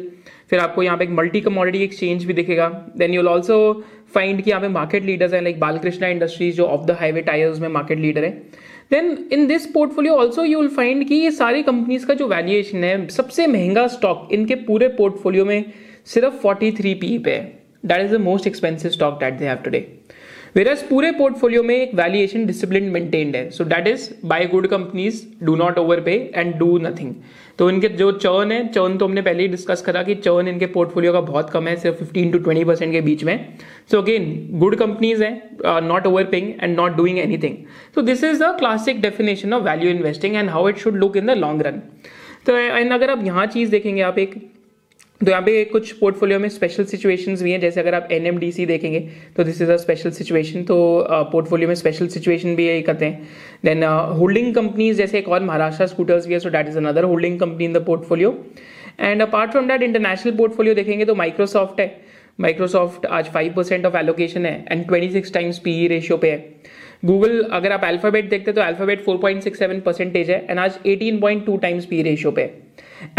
फिर 0.50 0.59
आपको 0.59 0.83
यहाँ 0.83 0.97
पे 0.97 1.03
एक 1.03 1.09
मल्टी 1.11 1.41
कमोडिटी 1.41 1.83
एक्सचेंज 1.83 2.23
भी 2.25 2.33
दिखेगा। 2.33 2.67
देन 2.97 3.13
यूल 3.13 3.27
ऑल्सो 3.27 3.59
फाइंड 4.15 4.41
कि 4.43 4.50
यहाँ 4.50 4.61
पे 4.61 4.67
मार्केट 4.69 5.03
लीडर्स 5.05 5.33
हैं 5.33 5.41
लाइक 5.41 5.59
बालकृष्णा 5.59 6.07
इंडस्ट्रीज़ 6.07 6.55
जो 6.55 6.65
ऑफ़ 6.65 6.85
द 6.85 6.97
हाईवे 7.00 7.21
टायर्स 7.21 7.59
में 7.59 7.67
मार्केट 7.69 8.00
लीडर 8.00 8.23
है। 8.25 8.31
Then 8.91 9.17
in 9.31 9.45
this 9.48 9.65
portfolio 9.71 10.13
also 10.13 10.43
you 10.43 10.60
will 10.60 10.69
find 10.69 11.07
कि 11.07 11.15
ये 11.15 11.31
सारी 11.31 11.62
कंपनीज़ 11.63 12.05
का 12.05 12.13
जो 12.13 12.27
वैल्यूएशन 12.27 12.83
है, 12.83 13.07
सबसे 13.10 13.48
महँगा 13.48 13.86
स्टॉक 13.88 14.27
इनके 14.33 14.55
पूरे 14.65 14.88
पोर्टफोलियो 14.98 15.45
में 15.45 15.71
सिर्फ़ 16.05 16.41
43 16.41 16.93
पी 16.95 17.17
पे 17.17 17.31
है। 17.31 17.41
That 17.86 18.05
is 18.05 18.15
the 18.15 18.19
most 18.21 18.48
expensive 18.48 18.91
stock 18.91 19.13
that 19.19 19.33
they 19.33 19.45
have 19.45 19.57
today 19.63 19.79
versus 20.55 20.81
पूरे 20.84 21.12
पोर्टफोलियो 21.12 21.62
में 21.63 21.75
एक 21.75 21.93
वैल्यूएशन 21.96 22.46
डिसिप्लिन 22.46 22.89
मेंटेन्ड 22.91 23.36
है. 23.36 23.50
So 23.50 23.63
that 23.65 23.88
is 23.88 24.10
buy 24.27 24.46
good 24.46 24.67
companies 24.67 25.22
do 25.46 25.55
not 25.55 25.77
overpay 26.01 26.13
and 26.36 26.53
do 26.55 26.77
nothing 26.77 27.13
तो 27.60 27.70
इनके 27.70 27.89
जो 27.89 28.12
चर्न 28.13 28.51
है 28.51 28.67
चर्न 28.67 28.98
तो 28.98 29.05
हमने 29.05 29.22
पहले 29.22 29.43
ही 29.43 29.50
डिस्कस 29.50 29.81
करा 29.81 30.01
कि 30.03 30.15
चर्न 30.17 30.48
इनके 30.48 30.65
पोर्टफोलियो 30.67 31.13
का 31.13 31.22
बहुत 31.22 31.50
कम 31.50 31.67
है, 31.67 31.75
सिर्फ़ 31.75 31.98
फिफ्टीन 31.98 32.31
टू 32.31 32.39
ट्वेंटी 32.39 32.63
परसेंट 32.65 32.91
के 32.91 33.01
बीच 33.01 33.24
में. 33.24 33.58
सो 33.91 34.01
अगेन 34.01 34.48
गुड 34.60 34.75
कंपनीज़ 34.77 35.24
है 35.24 35.81
not 35.84 36.08
overpaying 36.31 36.51
and 36.53 36.75
not 36.77 36.96
doing 36.98 37.20
anything 37.20 37.58
so 37.96 38.01
this 38.01 38.24
is 38.24 38.43
the 38.43 38.55
classic 38.60 39.01
definition 39.01 39.53
of 39.53 39.63
value 39.63 39.91
investing 39.91 40.36
and 40.36 40.50
how 40.50 40.70
it 40.70 40.77
should 40.77 40.96
look 40.96 41.17
in 41.17 41.25
the 41.25 41.38
long 41.38 41.62
run 41.67 41.81
तो 42.46 42.58
and 42.58 42.93
अगर 42.93 43.10
आप 43.10 43.24
यहाँ 43.25 43.46
चीज़ 43.48 43.72
देखेंगे, 43.72 44.01
आप 44.01 44.17
एक 44.20 44.50
तो 45.21 45.29
यहाँ 45.29 45.41
पे 45.43 45.63
कुछ 45.65 45.91
पोर्टफोलियो 45.93 46.39
में 46.39 46.47
स्पेशल 46.49 46.83
सिचुएशंस 46.85 47.41
भी 47.43 47.51
हैं। 47.51 47.59
जैसे 47.59 47.79
अगर 47.79 47.95
आप 47.95 48.07
एनएमडीसी 48.11 48.65
देखेंगे 48.65 48.99
तो 49.35 49.43
this 49.43 49.61
is 49.61 49.71
a 49.71 49.75
special 49.77 50.11
situation 50.11 50.63
तो 50.63 50.77
पोर्टफोलियो 51.31 51.67
में 51.67 51.75
स्पेशल 51.75 52.07
सिचुएशन 52.07 52.55
भी 52.55 52.67
यही 52.67 52.81
करते 52.81 53.05
हैं। 53.05 53.27
देन 53.65 53.83
होल्डिंग 54.19 54.53
कंपनीज़ 54.55 54.97
जैसे 54.97 55.19
एक 55.19 55.29
और 55.29 55.43
महाराष्ट्र 55.43 55.87
स्कूटर्स 55.87 56.27
भी 56.27 56.33
है 56.33 56.39
so 56.39 56.49
that 56.49 56.67
is 56.67 56.77
another 56.77 57.03
holding 57.03 57.39
company 57.39 57.65
in 57.65 57.73
the 57.73 57.83
portfolio 57.85 58.33
and 58.99 59.21
apart 59.21 59.51
from 59.51 59.67
that 59.67 59.81
international 59.81 60.35
portfolio 60.37 60.75
देखेंगे 60.75 61.05
तो 61.05 61.15
माइक्रोसॉफ्ट 61.15 61.79
है। 61.79 61.95
माइक्रोसॉफ्ट 62.39 63.05
आज 63.05 63.29
फाइव 63.29 63.53
परसेंट 63.53 63.85
ऑफ़ 63.85 63.97
एलोकेशन 63.97 64.45
है 64.45 64.65
and 64.71 64.85
twenty 64.87 65.11
six 65.11 65.33
times 65.33 65.59
PE 65.59 65.87
ratio 65.87 66.17
पे 66.17 66.31
है। 66.31 66.37
गूगल 67.05 67.41
अगर 67.51 67.71
आप 67.71 67.83
अल्फ़ाबेट 67.83 68.29
देखते 68.29 68.51
तो 68.51 68.61
अल्फ़ाबेट 68.61 69.05
4.67 69.05 69.81
परसेंटेज 69.81 70.29
है 70.31 70.45
एंड 70.49 70.59
आज 70.59 70.79
18.2 70.87 71.61
टाइम्स 71.61 71.85
पी 71.85 72.01
रेशियो 72.01 72.31
पे 72.31 72.49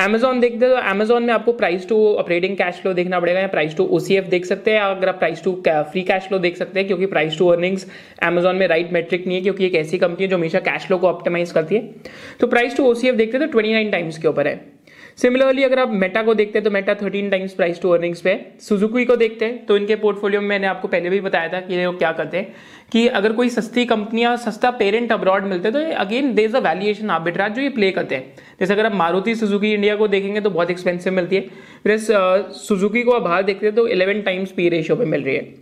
एमेजॉन 0.01 0.41
देखते 0.41 0.69
तो 0.69 0.79
एमेजोन 0.81 1.23
में 1.23 1.33
आपको 1.35 1.53
price 1.53 1.89
to 1.89 1.97
operating 2.15 2.57
cash 2.57 2.75
flow 2.75 2.93
देखना 2.95 3.21
पड़ेगा, 3.21 3.41
या 3.41 3.47
प्राइस 3.49 3.77
टू 3.77 3.85
ओसीएफ 3.87 4.25
देख 4.27 4.45
सकते 4.47 4.71
हैं 4.71 4.81
अगर 4.81 5.09
आप 5.09 5.19
price 5.19 5.43
to 5.45 5.53
free 5.67 6.03
cash 6.03 6.23
flow 6.23 6.39
देख 6.39 6.57
सकते 6.57 6.81
हैं, 6.81 6.87
क्योंकि 6.87 7.07
प्राइस 7.07 7.39
टू 7.39 7.49
अर्निंग्स 7.49 7.87
एमेजोन 8.23 8.57
में 8.57 8.67
राइट 8.69 8.93
मेट्रिक 8.93 9.27
नहीं 9.27 9.37
है, 9.37 9.43
क्योंकि 9.43 9.67
एक 9.67 9.75
ऐसी 9.75 9.99
कंपनी 9.99 10.25
है 10.25 10.31
जो 10.31 10.37
हमेशा 10.37 10.61
कैश 10.61 10.87
फ्लो 10.87 10.99
को 10.99 11.09
ऑप्टिमाइज 11.09 11.53
करती 11.53 11.75
है। 11.75 11.95
तो 12.41 12.47
प्राइस 12.47 12.77
टू 12.77 12.85
ओसीएफ 12.85 13.15
देखते 13.15 13.39
तो 13.39 13.47
ट्वेंटी 13.49 13.91
टाइम्स 13.91 14.19
के 14.19 14.29
ऊपर 14.29 14.49
है। 14.49 14.61
सिमिलरली 15.19 15.62
अगर 15.62 15.78
आप 15.78 15.90
मेटा 15.92 16.23
को 16.23 16.35
देखते 16.35 16.59
हैं 16.59 16.64
तो 16.64 16.71
Meta 16.71 16.95
thirteen 16.95 17.28
times 17.31 17.52
price 17.54 17.81
to 17.83 17.90
earnings 17.90 18.21
पे 18.21 18.35
सुजुकी 18.61 19.04
को 19.04 19.16
देखते 19.16 19.45
हैं 19.45 19.64
तो 19.66 19.76
इनके 19.76 19.97
पोर्टफोलियो 19.97 20.40
में 20.40 20.49
मैंने 20.49 20.66
आपको 20.66 20.88
पहले 20.88 21.11
भी 21.11 21.21
बताया 21.21 21.49
था 21.49 21.61
कि 21.61 21.75
ये 21.75 21.92
क्या 21.92 22.12
करते 22.12 22.37
हैं, 22.37 22.54
कि 22.92 23.07
अगर 23.09 23.33
कोई 23.33 23.49
सस्ती 23.49 23.85
कंपनियाँ 23.87 24.37
सस्ता 24.37 24.71
पेरेंट 24.73 25.12
अब्रॉड 25.12 25.45
मिलते 25.45 25.69
हैं 25.69 25.73
तो 25.75 25.95
again 25.97 26.33
there 26.35 26.57
a 26.57 26.61
valuation 26.61 27.11
arbitrage 27.11 27.54
जो 27.54 27.62
ये 27.62 27.69
प्ले 27.71 27.90
करते 27.90 28.14
हैं। 28.14 28.35
जैसे 28.61 28.73
अगर 28.73 28.87
आप 28.87 28.95
मारुति 28.95 29.35
सुजुकी 29.35 29.73
इंडिया 29.75 29.97
को 29.97 30.09
देखेंगे 30.09 30.40
तो 30.40 30.50
बहुत 30.50 30.71
एक्सपेंसिव 30.71 31.12
मिलती 31.12 31.37
है। 31.37 31.42
फिर 31.83 31.99
सुजुकी 32.59 33.02
को 33.02 33.12
आप 33.12 33.23
बाहर 33.23 33.42
देखते 33.42 33.66
हैं 33.66 33.75
तो 33.75 33.87
इलेवन 33.88 34.23
टाइम्स 34.23 34.52
पी 34.52 34.69
रेशियो 34.69 34.97
पे 34.97 35.04
मिल 35.07 35.25
रही 35.25 35.37
है। 35.37 35.54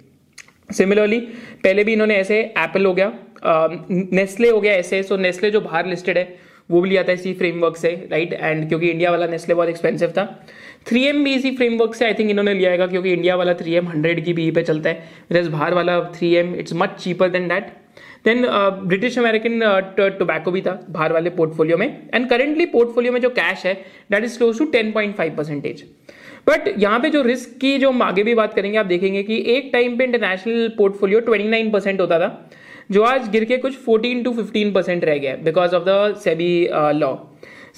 सिमिलरली 0.71 1.19
पहले 1.65 1.85
भी 1.85 1.93
इन्होंने 1.93 2.17
ऐसे 2.17 2.39
एप्पल 2.39 2.87
हो 2.87 2.95
गया 2.95 3.13
नेस्ले 3.91 4.49
हो 4.51 4.61
गया 4.61 4.73
ऐसे 4.75 5.03
सो 5.03 5.17
नेस्ले 5.17 5.51
जो 5.51 5.61
बाहर 5.61 5.87
लिस्टेड 5.87 6.19
है 6.19 6.25
वो 6.71 6.81
भी 6.81 6.89
लिया 6.89 7.03
था 7.05 7.13
इसी 7.13 7.33
फ्रेमवर्क 7.35 7.77
से 7.77 7.91
राइट 8.11 8.33
एंड 8.33 8.69
क्योंकि 8.69 8.89
इंडिया 8.89 9.11
वाला 9.11 9.27
नेस्ले 9.27 9.55
बहुत 9.55 9.69
एक्सपेंसिव 9.69 10.13
था। 10.19 10.25
थ्री 10.89 11.05
एम 11.05 11.23
भी 11.25 11.35
इसी 11.35 11.51
फ्रेमवर्क 11.57 11.95
से 11.95 12.05
आई 12.05 12.15
थिंक 12.15 12.31
इन्होंने 12.31 12.55
लिया 12.55 12.71
है 12.71 12.87
क्योंकि 12.87 13.13
इंडिया 13.13 13.37
वाला 13.37 13.55
थ्री 13.55 13.75
एम 13.75 13.89
हंड्रेड 13.89 14.25
की 14.25 14.33
बी 14.33 14.51
पे 14.51 14.63
चलता 14.63 14.91
है। 14.91 15.49
बाहर 15.49 15.75
वाला 15.75 16.01
three 16.15 16.35
M 16.35 16.55
it's 16.55 16.73
much 16.75 16.97
cheaper 17.01 17.29
than 17.31 17.49
that 17.49 17.73
then 18.25 18.47
British 18.87 19.19
American 19.19 19.61
Tobacco 19.99 20.51
भी 20.51 20.61
था 20.63 20.73
बाहर 20.91 21.13
वाले 21.13 21.31
पोर्टफोलियो 21.33 21.77
में। 21.79 21.87
एंड 22.15 22.29
करेंटली 22.29 22.67
पोर्टफोलियो 22.69 23.13
में 23.13 23.21
जो 23.21 23.29
कैश 23.31 23.67
है 23.67 23.75
that 24.11 24.25
is 24.25 24.39
close 24.39 24.59
to 24.59 24.65
ten 24.73 24.93
point 24.93 25.17
five 25.17 25.37
percentage 25.37 25.85
but 26.49 26.69
यहाँ 26.79 27.01
पे 27.01 27.09
जो 27.11 27.23
रिस्क 27.23 27.59
की 27.61 27.77
जो 27.79 27.91
हम 27.91 28.03
आगे 28.03 28.23
भी 28.23 28.35
बात 28.35 28.55
करेंगे, 28.55 28.79
आप 28.79 28.87
देखेंगे 28.87 29.23
कि 29.23 29.37
एक 29.49 29.71
टाइम 29.73 29.97
पे 29.97 30.05
इंटरनेशनल 30.05 30.69
पोर्टफोलियो 30.77 31.21
29 31.23 31.73
परसेंट 31.73 32.01
होता 32.01 32.19
था। 32.19 32.51
जो 32.91 33.03
आज 33.05 33.29
गिर 33.31 33.45
के 33.45 33.57
कुछ 33.59 33.75
14 33.89 34.25
टू 34.25 34.31
15 34.35 34.75
परसेंट 34.75 35.05
रह 35.05 35.19
गया 35.19 35.35
because 35.45 35.75
of 35.75 35.85
the 35.89 36.15
SEBI 36.25 36.69
law 36.99 37.15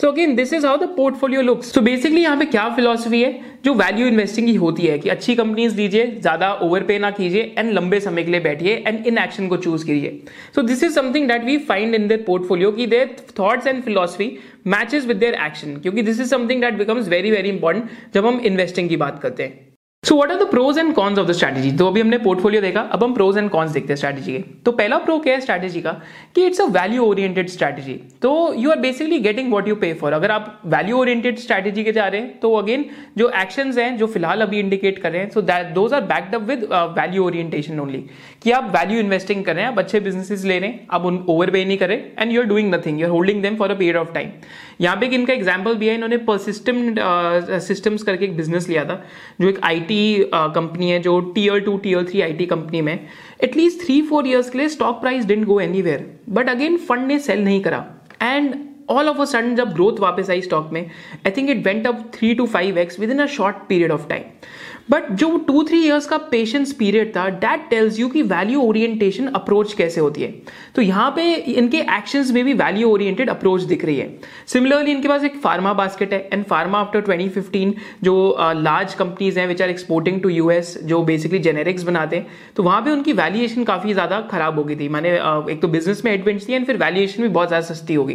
so 0.01 0.11
again 0.11 0.35
this 0.35 0.53
is 0.53 0.67
how 0.67 0.77
the 0.77 0.89
portfolio 0.97 1.41
looks 1.43 1.73
so 1.73 1.81
basically 1.81 2.23
यहाँ 2.23 2.37
पे 2.39 2.45
क्या 2.45 2.69
फिलोसफी 2.77 3.21
है? 3.23 3.33
जो 3.65 3.75
वैल्यू 3.75 4.07
इन्वेस्टिंग 4.07 4.47
की 4.47 4.55
होती 4.55 4.87
है 4.87 4.99
कि 4.99 5.09
अच्छी 5.09 5.35
कंपनीज़ 5.35 5.77
लीजिए 5.77 6.07
ज़्यादा 6.21 6.53
ओवर 6.63 6.83
पे 6.83 6.99
ना 6.99 7.11
कीजिए 7.11 7.43
एंड 7.59 7.73
लंबे 7.73 8.01
समय 8.01 8.23
के 8.23 8.31
लिए 8.31 8.41
बैठिए 8.41 8.75
एंड 8.87 9.07
इन 9.07 9.19
एक्शन 9.19 9.49
को 9.49 9.57
चूज़ 9.57 9.85
कीजिए 9.87 10.21
so 10.55 10.63
this 10.63 10.85
is 10.85 10.95
something 10.95 11.29
that 11.29 11.45
we 11.45 11.57
find 11.69 11.95
in 11.95 12.09
their 12.09 12.23
portfolio 12.27 12.71
की 12.73 12.87
their 12.87 13.17
thoughts 13.39 13.67
and 13.67 13.83
philosophy 13.83 14.31
matches 14.67 15.07
with 15.07 15.17
their 15.17 15.35
action 15.47 15.77
क्योंकि 15.77 16.03
this 16.03 16.21
is 16.21 16.31
something 16.31 16.61
that 16.61 16.79
becomes 16.79 17.09
very 17.09 17.31
very 17.31 17.49
important 17.49 17.91
जब 18.15 18.27
हम 18.27 18.41
इन्वेस्टिंग 18.45 18.89
की 18.89 18.97
बात 18.97 19.23
करते 19.23 19.43
हैं. 19.43 19.72
So 20.05 20.15
what 20.17 20.31
are 20.31 20.39
the 20.39 20.47
pros 20.51 20.79
and 20.79 20.93
cons 20.95 21.19
of 21.19 21.27
the 21.27 21.33
strategy 21.33 21.71
तो 21.79 21.87
अभी 21.87 22.01
हमने 22.01 22.17
पोर्टफोलियो 22.19 22.61
देखा, 22.63 22.81
अब 22.81 23.03
हम 23.05 23.13
प्रोज 23.15 23.37
एंड 23.39 23.51
कॉन्स 23.51 23.71
देखते 23.73 23.93
हैं 23.93 23.97
स्ट्रैटेजी 23.97 24.33
के। 24.33 24.39
तो 24.65 24.73
पहला 24.73 24.97
प्रो 24.99 25.19
क्या 25.19 25.35
है 25.35 25.41
स्ट्रैटेजी 25.41 25.81
का? 25.81 25.93
कि 26.35 26.47
it's 26.47 26.61
a 26.61 26.65
value 26.71 27.05
oriented 27.05 27.49
strategy 27.49 27.95
तो 28.23 28.33
you 28.55 28.71
are 28.71 28.79
basically 28.81 29.19
getting 29.19 29.51
what 29.51 29.69
you 29.69 29.75
pay 29.75 29.93
for 30.01 30.13
अगर 30.13 30.31
आप 30.31 30.61
वैल्यू 30.67 30.97
ओरिएंटेड 30.99 31.39
स्ट्रैटेजी 31.39 31.85
के 31.85 31.93
जा 31.93 32.07
रहे 32.07 32.21
हैं 32.21 32.39
तो 32.41 32.53
अगेन 32.55 32.85
जो 33.19 33.29
एक्शन 33.43 33.73
हैं, 33.79 33.97
जो 33.97 34.07
फ़िलहाल 34.07 34.41
अभी 34.43 34.59
इंडिकेट 34.61 34.99
कर 34.99 35.13
रहे 35.13 35.23
हैं 35.23 35.31
so 35.31 35.43
that 35.43 35.73
those 35.75 35.93
are 35.93 36.01
backed 36.03 36.35
up 36.35 36.43
with 36.49 36.65
value 36.99 37.25
orientation 37.25 37.81
only 37.81 38.05
कि 38.43 38.51
आप 38.51 38.71
वैल्यू 38.77 38.99
इन्वेस्टिंग 39.01 39.45
कर 39.45 39.55
रहे 39.55 39.65
हैं, 39.65 39.71
आप 39.73 39.79
अच्छे 39.79 40.01
बिजनेसेस 40.01 40.45
ले 40.45 40.59
रहे 40.59 40.69
हैं, 40.69 40.87
आप 40.91 41.05
उन 41.05 41.25
ओवर 41.29 41.51
पे 41.51 41.65
नहीं 41.65 41.79
करें 41.79 41.97
and 42.19 42.33
you 42.33 42.41
are 42.41 42.49
doing 42.49 42.75
nothing 42.75 43.01
you 43.01 43.07
are 43.07 43.13
holding 43.13 43.43
them 43.43 43.57
for 43.57 43.71
a 43.71 43.75
period 43.75 43.97
of 43.97 44.13
time 44.15 44.31
यहाँ 44.81 44.97
पे 44.97 45.07
इनका 45.07 45.33
एग्ज़ाम्पल 45.33 45.75
भी 45.77 45.89
है, 45.89 45.95
इन्होंने 45.95 46.19
सिस्टम्स 47.61 48.03
करके 48.03 48.25
एक 48.25 48.37
बिज़नेस 48.37 48.69
लिया 48.69 48.85
था, 48.85 49.03
जो 49.41 49.49
एक 49.49 49.59
आईटी 49.93 50.31
कंपनी 50.55 50.91
है 50.91 50.99
जो 50.99 51.21
tier 51.35 51.61
two 51.61 51.77
tier 51.77 52.05
three 52.05 52.21
IT 52.21 52.47
company 52.47 52.81
में 52.81 52.99
at least 53.45 53.85
three 53.85 54.01
four 54.03 54.27
years 54.27 54.51
के 54.51 54.59
लिए 54.59 54.69
stock 54.69 55.01
price 55.01 55.25
didn't 55.25 55.45
go 55.45 55.61
any 55.61 55.83
but 56.29 56.49
again 56.49 56.77
fund 56.77 57.07
ने 57.07 57.19
सेल 57.19 57.45
नहीं 57.45 57.61
करा. 57.63 57.85
And 58.23 58.55
all 58.91 59.09
of 59.09 59.21
a 59.21 59.25
sudden 59.25 59.55
जब 59.57 59.73
ग्रोथ 59.73 60.01
वापस 60.01 60.31
आई 60.31 60.41
स्टॉक 60.41 60.71
में 60.73 60.81
I 60.83 61.31
think 61.31 61.51
it 61.51 61.65
went 61.67 61.87
up 61.87 62.11
three 62.15 62.35
to 62.35 62.47
five 62.47 62.79
X 62.79 62.99
within 63.11 63.19
a 63.19 63.27
short 63.27 63.57
period 63.69 63.93
of 63.93 64.09
time 64.09 64.23
but 64.89 65.11
जो 65.13 65.37
two 65.39 65.63
three 65.65 65.81
years 65.85 66.07
का 66.07 66.17
patience 66.31 66.73
period 66.73 67.15
था 67.17 67.29
दैट 67.31 67.69
टेल्स 67.71 67.99
यू 67.99 68.09
कि 68.09 68.23
value 68.25 68.61
orientation 68.63 69.27
approach 69.29 69.73
कैसे 69.75 70.01
होती 70.01 70.23
है। 70.23 70.33
तो 70.75 70.83
यहाँ 70.83 71.11
पे 71.17 71.23
इनके 71.35 71.79
एक्शंस 71.97 72.31
में 72.31 72.45
भी 72.45 72.53
वैल्यू 72.55 72.89
ओरिएंटेड 72.91 73.31
अप्रोच 73.31 73.63
दिख 73.63 73.85
रही 73.85 73.97
है। 73.97 74.19
सिमिलरली 74.47 74.93
इनके 74.93 75.09
पास 75.09 75.25
एक 75.25 75.37
फार्मा 75.41 75.73
बास्केट 75.75 76.13
है। 76.13 76.29
एंड 76.33 76.45
फार्मा 76.45 76.81
आफ्टर 76.81 77.01
2015 77.03 77.73
जो 78.05 78.15
लार्ज 78.39 78.89
uh, 78.89 78.99
कंपनीज़ 78.99 79.39
हैं 79.41 79.47
which 79.49 79.63
are 79.63 79.71
exporting 79.71 80.21
to 80.23 80.29
US 80.29 80.77
जो 80.85 81.03
बेसिकली 81.05 81.39
जेनेरिक्स 81.41 81.83
बनाते 81.83 82.17
हैं 82.17 82.27
तो 82.57 82.63
वहाँ 82.63 82.81
पे 82.83 82.91
उनकी 82.91 83.13
वैल्यूएशन 83.15 83.65
काफ़ी 83.65 83.93
ज़्यादा 83.93 84.21
खराब 84.31 84.59
हो 84.59 84.65
गई 84.65 84.77
थी। 84.77 84.89
मैंने 84.89 85.19
uh, 85.19 85.51
एक 85.51 85.63
तो 85.63 85.69
बिज़नेस 85.69 86.05
में 86.05 86.13
एडवेंट्स 86.13 86.49
थी 86.49 86.53
एंड 86.53 86.67
फिर 86.67 86.77
वैल्यूएशन 86.77 87.23
भी 87.23 87.29
बहुत 87.31 87.49
ज़्यादा 87.49 87.67
सस्ती 87.67 87.95
होगी 87.95 88.15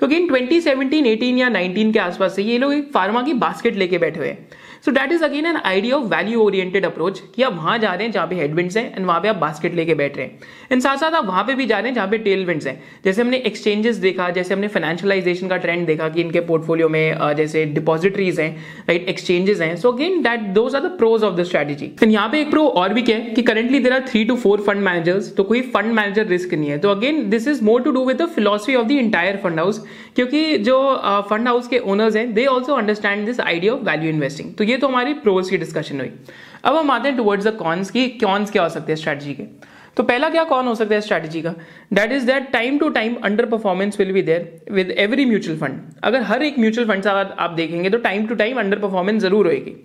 तो 0.00 0.06
अगेन 0.06 0.28
2017 0.28 1.02
18 1.06 1.38
या 1.38 1.50
19 1.50 1.92
के 1.92 1.98
आसपास 2.00 2.36
से 2.36 2.42
ये 2.42 2.58
लोग 2.58 2.74
एक 2.74 2.90
फार्मा 2.94 3.22
की 3.22 3.32
बास्केट 3.40 3.76
लेके 3.76 3.98
बैठे 3.98 4.20
हुए 4.20 4.28
हैं। 4.28 4.48
So 4.84 4.92
that 4.92 5.12
is 5.12 5.22
again 5.24 5.46
an 5.46 5.56
idea 5.56 5.96
of 5.96 6.04
value 6.06 6.40
oriented 6.40 6.84
approach 6.84 7.20
कि 7.34 7.42
आप 7.42 7.54
वहाँ 7.54 7.76
जा 7.78 7.92
रहे 7.92 8.06
हैं 8.06 8.12
जहाँ 8.12 8.26
पे 8.28 8.36
हेडविंड्स 8.36 8.76
हैं 8.76 8.84
एंड 8.86 9.06
वहाँ 9.06 9.20
पे 9.20 9.28
आप 9.28 9.36
बास्केट 9.36 9.74
लेके 9.74 9.94
बैठ 9.94 10.16
रहे 10.16 10.26
हैं। 10.26 10.38
एंड 10.72 10.82
साथ 10.82 10.96
साथ 10.96 11.12
आप 11.12 11.26
वहाँ 11.26 11.44
पे 11.44 11.54
भी 11.54 11.66
जा 11.66 11.78
रहे 11.78 11.88
हैं 11.88 11.94
जहाँ 11.94 12.08
पे 12.08 12.18
टेलविंड्स 12.18 12.66
हैं। 12.66 12.82
जैसे 13.04 13.22
हमने 13.22 13.36
एक्सचेंजेस 13.46 13.96
देखा 13.98 14.28
जैसे 14.30 14.54
हमने 14.54 14.68
फाइनेंशियलाइजेशन 14.68 15.48
का 15.48 15.56
ट्रेंड 15.56 15.86
देखा 15.86 16.08
कि 16.08 16.20
इनके 16.20 16.40
पोर्टफोलियो 16.42 16.88
में 16.88 17.34
जैसे 17.36 17.64
डिपॉजिटरीज 17.66 18.40
हैं 18.40 18.50
राइट 18.88 19.08
एक्सचेंजेस 19.08 19.60
हैं। 19.60 19.76
So 19.76 19.92
again 19.92 20.20
that 20.22 20.40
those 20.54 20.74
are 20.74 20.82
the 20.82 20.90
pros 20.98 21.24
of 21.24 21.34
the 21.36 21.44
strategy 21.44 21.90
and 22.02 22.12
यहाँ 22.12 22.28
पे 22.28 22.40
एक 22.40 22.50
प्रो 22.50 22.66
और 22.82 22.94
भी 22.94 23.02
क्या 23.02 23.16
है 23.16 23.30
कि 23.30 23.42
currently 23.44 23.80
there 23.80 23.92
are 23.92 24.04
three 24.10 24.24
to 24.24 24.36
four 24.36 24.60
fund 24.66 24.82
managers 24.82 25.34
तो 25.36 25.44
कोई 25.44 25.60
फंड 25.70 25.92
मैनेजर 25.92 26.26
रिस्क 26.26 26.54
नहीं 26.54 26.70
है। 26.70 26.78
तो 26.78 26.90
again 26.90 27.28
this 27.30 27.48
is 27.48 27.64
more 27.64 27.82
to 27.82 27.90
do 27.90 28.04
with 28.04 28.22
the 28.22 28.26
philosophy 28.36 28.74
of 28.74 28.86
the 28.86 29.00
entire 29.00 29.40
fund 29.44 29.58
house 29.58 29.84
क्योंकि 30.16 30.58
जो 30.58 30.76
फंड 31.30 31.40
uh, 31.40 31.46
हाउस 31.46 31.68
के 31.68 31.78
ओनर्स 31.80 32.16
हैं 32.16 32.32
they 32.34 32.44
also 32.46 32.74
understand 32.74 33.26
this 33.26 33.40
idea 33.40 33.72
of 33.72 33.80
value 33.84 34.10
investing 34.10 34.54
तो 34.54 34.64
ये 34.64 34.73
तो 34.78 34.88
हमारी 34.88 35.14
प्रोज 35.16 35.50
की 35.50 35.56
डिस्कशन 35.56 36.00
हुई। 36.00 36.12
अब 36.64 36.76
हम 36.76 36.90
आते 36.90 37.08
हैं 37.08 37.16
टुवर्ड्स 37.16 37.46
द 37.46 37.56
कॉन्स 37.56 37.90
की 37.90 38.08
कॉन्स 38.20 38.50
क्या 38.50 38.62
हो 38.62 38.68
सकते 38.68 38.92
हैं 38.92 38.96
स्ट्रेटजी 38.96 39.34
के? 39.34 39.42
तो 39.96 40.02
पहला 40.02 40.28
क्या 40.28 40.44
कौन 40.44 40.66
हो 40.66 40.74
सकता 40.74 40.94
है 40.94 41.00
स्ट्रेटजी 41.00 41.42
का? 41.42 41.54
That 41.92 42.12
is 42.12 42.26
that 42.26 42.50
time 42.52 42.78
to 42.78 42.88
time 42.90 43.14
underperformance 43.46 43.98
will 44.00 44.12
be 44.12 44.22
there 44.22 44.72
with 44.72 44.90
every 44.90 45.24
mutual 45.24 45.58
fund 45.58 45.80
अगर 46.04 46.22
हर 46.22 46.42
एक 46.42 46.58
म्यूचुअल 46.58 46.88
फंड 46.88 47.06
अगर 47.06 47.34
आप 47.38 47.50
देखेंगे 47.50 47.90
तो 47.90 47.98
time 47.98 48.26
to 48.26 48.34
time 48.34 48.58
under 48.60 48.78
performance 48.78 49.22
ज़रूर 49.22 49.46
होगी 49.46 49.76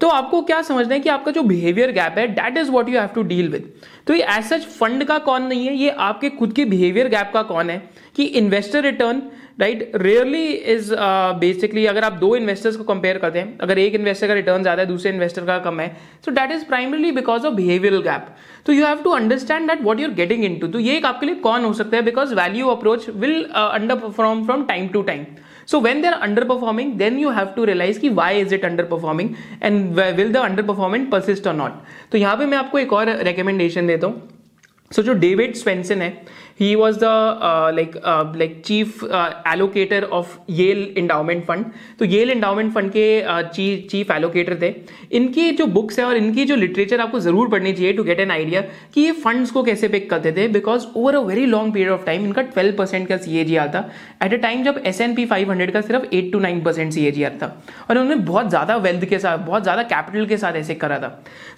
तो 0.00 0.08
आपको 0.08 0.40
क्या 0.42 0.60
समझना 0.62 0.94
है 0.94 1.00
कि 1.00 1.08
आपका 1.08 1.32
जो 1.32 1.42
बिहेवियर 1.42 1.90
गैप 1.92 2.14
है 2.18 2.26
that 2.34 2.56
is 2.58 2.70
what 2.70 2.88
you 2.88 2.98
have 2.98 3.08
to 3.14 3.22
deal 3.22 3.48
with 3.48 3.70
तो 4.06 4.14
ये 4.14 4.22
एज 4.30 4.44
सच 4.44 4.64
फंड 4.68 5.04
का 5.04 5.18
कौन 5.18 5.42
नहीं 5.42 5.66
है, 5.66 5.74
ये 5.76 5.90
आपके 5.90 6.30
खुद 6.30 6.52
के 6.52 6.64
बिहेवियर 6.64 7.08
गैप 7.08 7.30
का 7.34 7.42
कौन 7.42 7.70
है 7.70 7.82
कि 8.16 8.24
investor 8.40 8.82
return 8.82 9.22
right 9.60 9.92
rarely 9.96 10.46
is 10.46 10.92
basically 11.40 11.84
अगर 11.86 12.04
आप 12.04 12.12
दो 12.20 12.34
इन्वेस्टर्स 12.36 12.76
को 12.76 12.84
कंपेयर 12.84 13.18
करते 13.18 13.38
हैं 13.38 13.58
अगर 13.62 13.78
एक 13.78 13.94
इन्वेस्टर 13.94 14.28
का 14.28 14.34
रिटर्न 14.34 14.62
ज़्यादा 14.62 14.82
है 14.82 14.88
दूसरे 14.88 15.12
इन्वेस्टर 15.12 15.44
का 15.46 15.58
कम 15.66 15.80
है 15.80 15.88
so 16.24 16.30
that 16.30 16.52
is 16.52 16.64
primarily 16.66 17.10
because 17.12 17.46
of 17.46 17.54
behavioural 17.54 18.02
gap 18.02 18.26
तो 18.66 18.72
you 18.72 18.86
have 18.86 19.02
to 19.04 19.10
understand 19.10 19.68
that 19.70 19.82
what 19.82 20.00
you're 20.00 20.10
getting 20.14 20.44
into 20.58 20.68
तो 20.68 20.78
ये 20.78 20.96
एक 20.96 21.06
आपके 21.06 21.26
लिए 21.26 21.34
कौन 21.46 21.64
हो 21.64 21.72
सकता 21.72 21.96
है? 21.96 22.02
Because 22.02 22.34
value 22.34 22.68
approach 22.68 23.08
will 23.10 23.42
underperform 23.94 24.44
from 24.46 24.64
time 24.64 24.88
to 24.88 25.02
time 25.02 25.24
so 25.72 25.78
when 25.84 26.00
they're 26.04 26.16
underperforming 26.24 26.88
then 27.00 27.14
you 27.20 27.30
have 27.34 27.52
to 27.52 27.62
realize 27.68 27.98
कि 27.98 28.08
why 28.16 28.32
is 28.40 28.50
it 28.52 28.64
underperforming 28.68 29.28
and 29.68 30.00
will 30.18 30.32
the 30.32 30.42
underperformance 30.48 31.08
persist 31.14 31.46
or 31.52 31.54
not? 31.60 31.78
तो 32.12 32.18
यहाँ 32.18 32.36
पे 32.36 32.46
मैं 32.46 32.58
आपको 32.58 32.78
एक 32.78 32.92
और 32.92 33.12
recommendation 33.28 33.86
देता 33.86 34.06
हूँ। 34.06 34.28
सो 34.90 35.00
so, 35.00 35.06
जो 35.06 35.12
डेविड 35.20 35.54
स्वेंसन 35.56 36.02
है 36.02 36.10
he 36.60 36.74
was 36.74 36.98
the 36.98 37.04
like 37.74 37.96
like 38.36 38.60
chief 38.64 39.02
allocator 39.04 40.04
of 40.12 40.36
Yale 40.50 40.82
endowment 40.98 41.44
fund 41.44 41.64
तो 41.98 42.04
येल 42.04 42.30
इंडाउमेंट 42.30 42.72
फंड 42.74 42.90
के 42.90 43.22
चीफ 43.88 44.06
uh, 44.06 44.16
एलोकेटर 44.16 44.58
थे। 44.62 44.72
इनकी 45.16 45.50
जो 45.52 45.66
बुक्स 45.68 45.98
है 45.98 46.04
और 46.04 46.16
इनकी 46.16 46.44
जो 46.44 46.56
लिटरेचर 46.56 47.00
आपको 47.00 47.20
ज़रूर 47.20 47.48
पढ़नी 47.50 47.72
चाहिए 47.72 47.92
टू 47.92 48.04
गेट 48.04 48.20
एन 48.20 48.30
आइडिया 48.30 48.60
कि 48.94 49.00
ये 49.00 49.12
फंड्स 49.24 49.50
को 49.50 49.62
कैसे 49.62 49.88
पिक 49.88 50.08
करते 50.10 50.32
थे। 50.32 50.46
Because 50.50 50.86
over 50.96 51.14
a 51.14 51.20
very 51.22 51.46
long 51.46 51.72
period 51.74 51.92
of 51.92 52.04
time 52.06 52.24
इनका 52.24 52.42
ट्वेल्व 52.44 52.76
परसेंट 52.76 53.08
का 53.08 53.16
सी 53.16 53.44
था। 53.74 53.88
एट 54.24 54.32
अ 54.32 54.36
टाइम 54.36 54.62
जब 54.64 54.82
S 54.86 55.00
and 55.00 55.14
P 55.14 55.26
five 55.26 55.50
hundred 55.50 55.72
का 55.72 55.80
सिर्फ़ 55.80 56.14
eight 56.14 56.30
to 56.32 56.38
nine 56.40 56.62
percent 56.64 56.92
C 56.92 57.24
R 57.24 57.38
था। 57.42 57.46
और 57.90 57.98
उन्होंने 57.98 58.22
बहुत 58.22 58.48
ज़्यादा 58.50 58.76
वेल्थ 58.78 59.04
के 59.08 59.18
साथ 59.18 59.38
बहुत 59.46 59.62
ज़्यादा 59.62 59.82
कैपिटल 59.84 60.26
के 60.26 60.36
साथ 60.36 60.56
ऐसे 60.56 60.74
करा 60.76 60.98
था। 60.98 61.08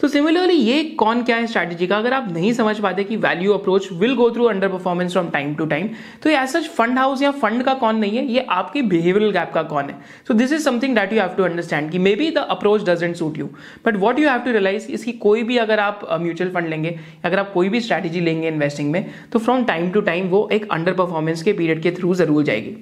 तो 0.00 0.08
सिमिलरली 0.08 0.54
ये 0.54 0.82
कौन 0.98 1.22
क्या 1.22 1.36
है 1.36 1.46
स्ट्रैटेजी 1.46 1.86
का? 1.86 1.98
अगर 1.98 2.12
आप 2.12 2.32
नहीं 2.32 2.52
समझ 2.54 2.78
पाते 2.80 3.04
कि 3.04 3.16
value 3.18 3.52
approach 3.52 3.88
will 3.92 4.14
go 4.14 4.30
through 4.30 4.44
underperformance 4.86 5.12
from 5.12 5.28
time 5.30 5.54
to 5.54 5.66
time 5.66 5.88
तो 6.22 6.30
ये 6.30 6.46
सच 6.46 6.68
फंड 6.70 6.98
हाउस 6.98 7.22
या 7.22 7.30
फंड 7.42 7.62
का 7.62 7.74
कौन 7.76 7.96
नहीं 7.98 8.16
है 8.16 8.24
ये 8.26 8.46
आपके 8.50 8.82
बिहेवियरल 8.84 9.30
गैप 9.32 9.50
का 9.54 9.62
कौन 9.64 9.84
है। 9.84 9.96
So 10.28 10.34
this 10.34 10.52
is 10.52 10.62
something 10.64 10.94
that 10.96 11.12
you 11.12 11.20
have 11.20 11.34
to 11.36 11.44
understand 11.44 11.90
कि 11.90 11.98
maybe 12.16 12.30
the 12.30 12.46
approach 12.50 12.84
doesn't 12.88 13.16
suit 13.16 13.38
you 13.38 13.48
but 13.86 13.96
what 13.96 14.18
you 14.18 14.28
have 14.28 14.40
to 14.40 14.52
realise 14.52 14.90
इसकी 14.92 15.12
कोई 15.24 15.42
भी 15.42 15.56
अगर 15.58 15.80
आप 15.80 16.06
म्यूचुअल 16.12 16.50
uh, 16.50 16.56
फंड 16.56 16.68
लेंगे 16.68 16.98
अगर 17.24 17.38
आप 17.38 17.52
कोई 17.52 17.68
भी 17.68 17.80
स्ट्रैटेजी 17.80 18.20
लेंगे 18.20 18.48
इन्वेस्टिंग 18.48 18.90
में 18.92 19.04
तो 19.32 19.38
फ्रॉम 19.38 19.64
टाइम 19.64 19.90
टू 19.90 20.00
टाइम 20.02 20.28
वो 20.28 20.48
एक 20.52 20.70
अंडर 20.72 20.92
परफॉर्मेंस 20.94 21.42
के 21.42 21.52
पीरियड 21.52 21.82
के 21.82 21.90
थ्रू 21.90 22.14
ज़रूर 22.14 22.44
जाएगी। 22.44 22.76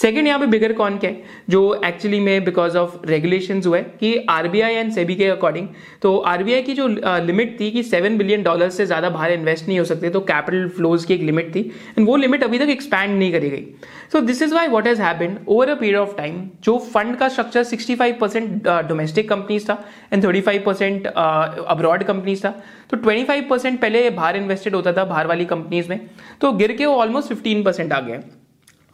सेकेंड 0.00 0.26
यहाँ 0.26 0.40
पे 0.40 0.46
बिगर 0.46 0.72
कौन 0.72 0.98
क्या 0.98 1.10
है? 1.10 1.22
जो 1.50 1.80
एक्चुअली 1.84 2.18
में 2.20 2.44
बिकॉज़ 2.44 2.76
ऑफ़ 2.78 3.06
रेगुलेशन 3.06 3.62
हुआ 3.66 3.76
है 3.76 3.82
कि 4.00 4.14
आरबीआई 4.30 4.74
एंड 4.74 4.92
सेबी 4.92 5.14
के 5.14 5.26
अकॉर्डिंग 5.28 5.68
तो 6.02 6.16
आरबीआई 6.32 6.62
की 6.62 6.74
जो 6.74 6.86
लिमिट 7.26 7.58
थी 7.60 7.70
कि 7.70 7.82
सेवन 7.82 8.18
बिलियन 8.18 8.42
डॉलर 8.42 8.68
से 8.70 8.86
ज़्यादा 8.86 9.10
बाहर 9.10 9.32
इन्वेस्ट 9.32 9.68
नहीं 9.68 9.78
हो 9.78 9.84
सकते 9.84 10.10
तो 10.10 10.20
कैपिटल 10.30 10.68
फ्लोज 10.76 11.04
की 11.04 11.14
एक 11.14 11.22
लिमिट 11.22 11.54
थी 11.54 11.60
एंड 11.98 12.06
वो 12.08 12.16
लिमिट 12.16 12.44
अभी 12.44 12.58
तक 12.58 12.68
एक्सपैंड 12.70 13.18
नहीं 13.18 13.32
करी 13.32 13.50
गई। 13.50 13.66
So 14.12 14.20
this 14.22 14.42
is 14.42 14.54
why 14.54 14.68
what 14.68 14.86
has 14.86 15.02
happened 15.02 15.38
over 15.48 15.70
a 15.70 15.74
period 15.74 15.98
of 15.98 16.16
time 16.16 16.40
जो 16.64 16.78
फंड 16.94 17.16
का 17.16 17.28
स्ट्रक्चर 17.28 17.64
65 17.64 18.18
परसेंट 18.20 18.68
डोमेस्टिक 18.88 19.28
कंपनीज़ 19.28 19.64
था 19.64 19.82
एंड 20.12 20.24
35 20.24 20.64
परसेंट 20.64 21.06
अब्रॉड 21.06 22.04
कंपनीज़ 22.04 22.44
था 22.44 22.50
तो 22.90 22.96
25 22.98 23.48
परसेंट 23.50 23.80
पहले 23.80 24.08
बाहर 24.10 24.36
इन्वेस्टेड 24.36 24.74
होता 24.74 24.92
था, 24.92 25.04
बाहर 25.04 25.26
वाली 25.26 25.44
कंपनीज़ 25.46 25.88
में 25.88 26.00
तो 26.40 26.52
गिर 26.54 26.72
के 26.72 26.86
वो 26.86 26.94
ऑलमोस्ट 26.96 27.32
15 27.34 27.64
परसेंट 27.64 27.92
आ 27.92 28.00
गए 28.00 28.20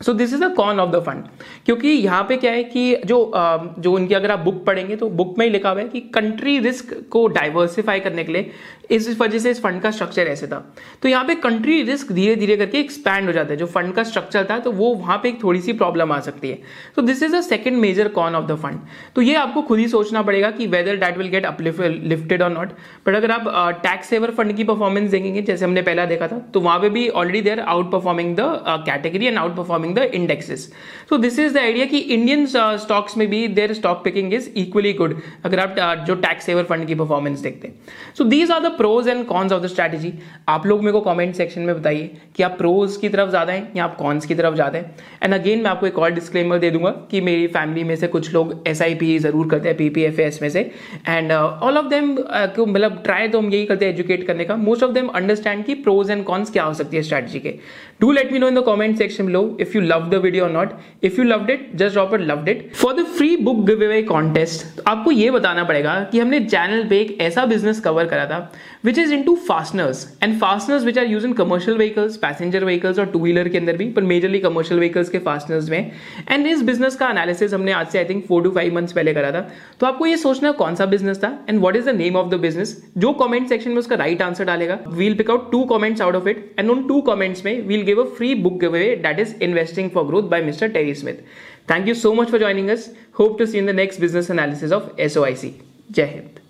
so 0.01 0.13
this 0.13 0.33
is 0.35 0.45
a 0.45 0.49
con 0.55 0.81
of 0.81 0.91
the 0.91 1.01
fund 1.03 1.25
क्योंकि 1.67 1.89
यहाँ 1.89 2.23
पे 2.29 2.37
क्या 2.37 2.53
है 2.53 2.63
कि 2.65 2.97
जो 3.07 3.19
जो 3.79 3.93
उनकी 3.93 4.15
अगर 4.15 4.31
आप 4.31 4.39
बुक 4.41 4.65
पढ़ेंगे 4.67 4.97
तो 4.97 5.09
बुक 5.11 5.35
में 5.39 5.45
ही 5.47 5.53
लिखा 5.53 5.71
हुआ 5.71 5.81
है 5.81 5.89
कि 5.89 6.01
कंट्री 6.15 6.59
रिस्क 6.59 6.95
को 7.11 7.27
डाइवर्सिफाई 7.29 8.01
करने 8.01 8.25
के 8.25 8.33
लिए 8.33 8.51
इस 8.91 9.09
वजह 9.21 9.39
से 9.39 9.51
इस 9.51 9.61
फंड 9.63 9.81
का 9.83 9.91
स्ट्रक्चर 9.91 10.27
ऐसे 10.29 10.47
था। 10.47 10.59
तो 11.03 11.09
यहाँ 11.09 11.25
पे 11.25 11.35
कंट्री 11.35 11.81
रिस्क 11.83 12.11
धीरे 12.13 12.35
धीरे 12.37 12.57
करके 12.57 12.79
एक्सपैंड 12.79 13.27
हो 13.27 13.33
जाता 13.33 13.51
है। 13.51 13.57
जो 13.57 13.67
फंड 13.67 13.93
का 13.95 14.03
स्ट्रक्चर 14.05 14.47
था 14.51 14.59
तो 14.59 14.73
वो 14.73 14.93
वहाँ 14.95 15.17
पे 15.23 15.29
एक 15.29 15.43
थोड़ी 15.43 15.61
सी 15.61 15.73
प्रॉब्लम 15.75 16.13
आ 16.13 16.19
सकती 16.21 16.49
है। 16.49 16.59
तो 16.97 17.03
this 17.03 17.23
is 17.23 17.37
a 17.37 17.41
second 17.41 17.77
major 17.77 18.09
con 18.11 18.35
of 18.35 18.47
the 18.47 18.57
fund 18.57 18.81
तो 19.17 19.23
ये 19.23 19.35
आपको 19.37 19.63
खुद 19.63 19.79
ही 19.79 19.87
सोचना 19.89 20.23
पड़ेगा 20.23 20.51
कि 20.51 20.67
whether 20.67 20.97
that 20.97 21.19
will 21.19 21.29
get 21.29 21.47
lifted 22.05 22.43
और 22.43 22.51
नॉट 22.53 22.73
बट 23.07 23.15
अगर 23.15 23.31
आप 23.31 23.81
टैक्स 23.83 24.09
सेवर 24.09 24.31
फंड 24.33 24.57
की 24.57 24.65
परफॉर्मेंस 24.65 25.11
देखेंगे, 25.11 25.43
जैसे 25.43 25.65
हमने 25.65 25.83
पहला 25.83 26.05
देखा 26.07 26.29
था 26.29 26.39
तो 26.55 26.61
वहाँ 26.61 26.79
पे 26.81 26.91
भी 26.91 27.09
already 27.09 27.41
there 27.41 27.61
out 27.61 27.91
performing 27.93 28.37
the 28.37 28.85
category 28.87 29.27
and 29.27 29.39
out 29.39 29.57
performing 29.57 29.83
the 29.93 30.11
indexes 30.15 30.71
so 31.09 31.17
this 31.19 31.39
is 31.39 31.53
the 31.53 31.63
idea 31.63 31.87
कि 31.87 31.99
इंडियन 31.99 32.47
स्टॉक्स 32.47 33.17
में 33.17 33.27
भी 33.31 33.47
there 33.57 33.73
stock 33.75 34.03
picking 34.05 34.35
is 34.35 34.49
equally 34.57 34.93
good 34.93 35.15
अगर 35.45 35.61
आप 35.61 35.75
uh, 35.77 36.07
जो 36.07 36.15
टैक्स 36.17 36.45
सेवर 36.47 36.63
फंड 36.65 36.87
की 36.87 36.95
परफॉर्मेंस 36.95 37.41
देखते 37.41 37.69
हैं। 37.69 38.15
So 38.19 38.25
these 38.25 38.51
are 38.51 38.61
the 38.63 38.71
pros 38.77 39.09
and 39.09 39.25
cons 39.27 39.53
of 39.53 39.63
the 39.63 39.67
strategy 39.67 40.13
आप 40.49 40.67
लोग 40.67 40.81
मेरे 40.81 40.93
को 40.93 41.01
कमेंट 41.03 41.35
सेक्शन 41.35 41.61
में 41.61 41.75
बताइए 41.75 42.11
कि 42.37 42.43
आप 42.43 42.57
प्रोज 42.59 42.97
की 42.97 43.09
तरफ़ 43.09 43.31
ज़्यादा 43.31 43.53
हैं 43.53 43.73
या 43.77 43.85
आप 43.85 43.97
कॉन्स 43.97 44.27
की 44.27 44.35
तरफ़ 44.35 44.55
ज़्यादा 44.55 44.79
हैं। 44.79 44.95
एंड 45.23 45.35
अगेन 45.35 45.63
मैं 45.63 45.71
आपको 45.71 45.87
एक 45.87 45.99
और 45.99 46.11
डिस्क्लेमर 46.13 46.59
दे 46.59 46.71
दूँगा 46.71 46.91
कि 47.11 47.21
मेरी 47.21 47.47
फैमिली 47.49 47.85
में 47.85 47.95
से 47.97 48.09
कुछ 48.09 48.33
लोग 48.35 48.55
एस 48.69 48.83
ज़रूर 49.23 49.49
करते 49.51 49.69
हैं 49.69 49.77
पीपीएफएस 49.77 50.41
में 50.43 50.49
से। 50.51 50.61
एंड 51.09 51.33
ऑल 51.33 51.79
ऑफ़ 51.79 51.87
देम 51.89 52.11
मतलब 52.13 53.01
ट्राई 53.05 53.29
तो 53.29 53.39
हम 53.39 53.53
यही 53.53 53.65
करते 53.67 53.85
हैं 53.85 53.93
एजुकेट 53.93 54.27
करने 54.27 54.45
का। 54.45 54.57
मोस्ट 54.59 54.83
ऑफ़ 54.83 54.93
देम 54.93 55.09
अंडरस्टैंड 55.15 55.65
की 55.65 55.75
प्रोज 55.85 56.11
एंड 56.11 56.25
कॉन्स 56.25 56.51
क्या 56.51 56.65
हो 56.65 56.75
सकती 56.75 56.97
है 56.97 57.03
स्ट्रैटेजी 57.03 57.41
के। 57.41 57.55
Do 58.01 58.13
let 58.13 58.33
me 58.33 58.39
know 58.39 58.49
in 58.49 58.55
the 58.55 58.63
comment 58.65 58.97
section 58.99 59.29
low 59.29 59.57
if 59.61 59.74
you 59.77 59.83
love 59.83 60.09
the 60.11 60.21
video 60.23 60.45
और 60.45 60.51
not 60.53 60.73
if 61.05 61.21
you 61.21 61.25
loved 61.25 61.51
it 61.51 61.71
just 61.75 61.93
drop 61.95 62.15
it 62.15 62.21
loved 62.23 62.49
it 62.49 62.71
for 62.75 62.95
the 62.95 63.05
free 63.17 63.37
book 63.39 63.65
giveaway 63.85 64.03
contest 64.05 64.81
आपको 64.87 65.11
ये 65.11 65.31
बताना 65.31 65.65
पड़ेगा 65.65 65.99
कि 66.13 66.21
हमने 66.21 66.41
channel 66.41 66.85
पे 66.89 67.01
एक 67.01 67.17
ऐसा 67.21 67.47
बिज़नेस 67.47 67.81
कवर 67.81 68.07
करा 68.07 68.27
था 68.27 68.41
which 68.85 68.99
is 68.99 69.13
into 69.23 69.35
fasteners 69.49 70.07
and 70.23 70.39
fasteners 70.41 70.85
which 70.85 70.99
are 70.99 71.07
use 71.07 71.27
in 71.27 71.33
commercial 71.35 71.77
vehicles 71.77 72.17
passenger 72.17 72.65
vehicles 72.65 72.99
और 72.99 73.07
टू 73.07 73.19
व्हीलर 73.19 73.49
के 73.49 73.59
अंदर 73.59 73.77
भी, 73.77 73.89
पर 73.91 74.03
मेजरली 74.03 74.39
कमर्शियल 74.39 74.81
व्हीकल्स 74.81 75.09
के 75.09 75.19
फास्टनर्स 75.19 75.69
में. 75.71 75.91
एंड 76.31 76.47
इस 76.47 76.63
बिज़नेस 76.63 76.97
का 76.97 77.09
एनालिसिस 77.11 77.55
हमने 77.55 77.73
आज 77.73 77.87
से 77.87 77.99
I 77.99 78.05
think 78.05 78.25
four 78.27 78.43
to 78.43 78.51
five 78.51 78.75
months 78.75 78.93
पहले 78.93 79.15
करा 79.15 79.31
था. 79.33 79.41
तो 79.81 79.87
आपको 79.87 80.07
ये 80.07 80.17
सोचना 80.17 80.53
कौन 80.53 80.75
सा 80.75 80.87
बिज़नेस 80.87 81.19
था 81.25 81.33
and 81.49 81.61
what 81.61 81.77
is 81.77 81.91
the 81.91 81.95
name 81.97 82.17
of 82.17 82.29
the 82.31 82.41
business 82.41 82.77
जो 82.99 83.13
कॉमेंट 83.15 83.49
सेक्शन 83.49 83.71
में 83.71 83.79
उसका 83.79 83.97
राइट 83.97 84.13
right 84.13 84.29
आंसर 84.29 84.45
डालेगा. 84.45 84.79
We'll 84.89 85.15
pick 85.15 85.31
out 85.31 85.51
two 85.53 85.63
comments 85.65 86.03
out 86.03 86.15
of 86.15 86.29
it 86.29 86.55
and 86.59 86.71
उन 86.71 86.87
टू 86.89 87.01
कॉमेंट्स 87.03 87.45
में 87.45 87.61
we'll 87.69 87.83
give 87.85 88.03
a 88.03 88.05
free 88.17 88.35
book 88.37 88.59
giveaway 88.71 88.95
that 89.03 89.21
is 89.21 89.35
Investing 89.65 89.89
for 89.89 90.05
Growth 90.05 90.29
by 90.29 90.43
Mr. 90.43 90.71
Terry 90.71 90.95
Smith. 90.95 91.25
Thank 91.67 91.87
you 91.87 91.95
so 91.95 92.15
much 92.15 92.29
for 92.29 92.39
joining 92.39 92.69
us. 92.69 92.91
Hope 93.13 93.39
to 93.39 93.47
see 93.47 93.55
you 93.55 93.61
in 93.61 93.67
the 93.67 93.73
next 93.73 93.99
business 93.99 94.29
analysis 94.29 94.71
of 94.71 94.95
SOIC. 94.97 95.63
Jai 95.91 96.07
Hind. 96.07 96.44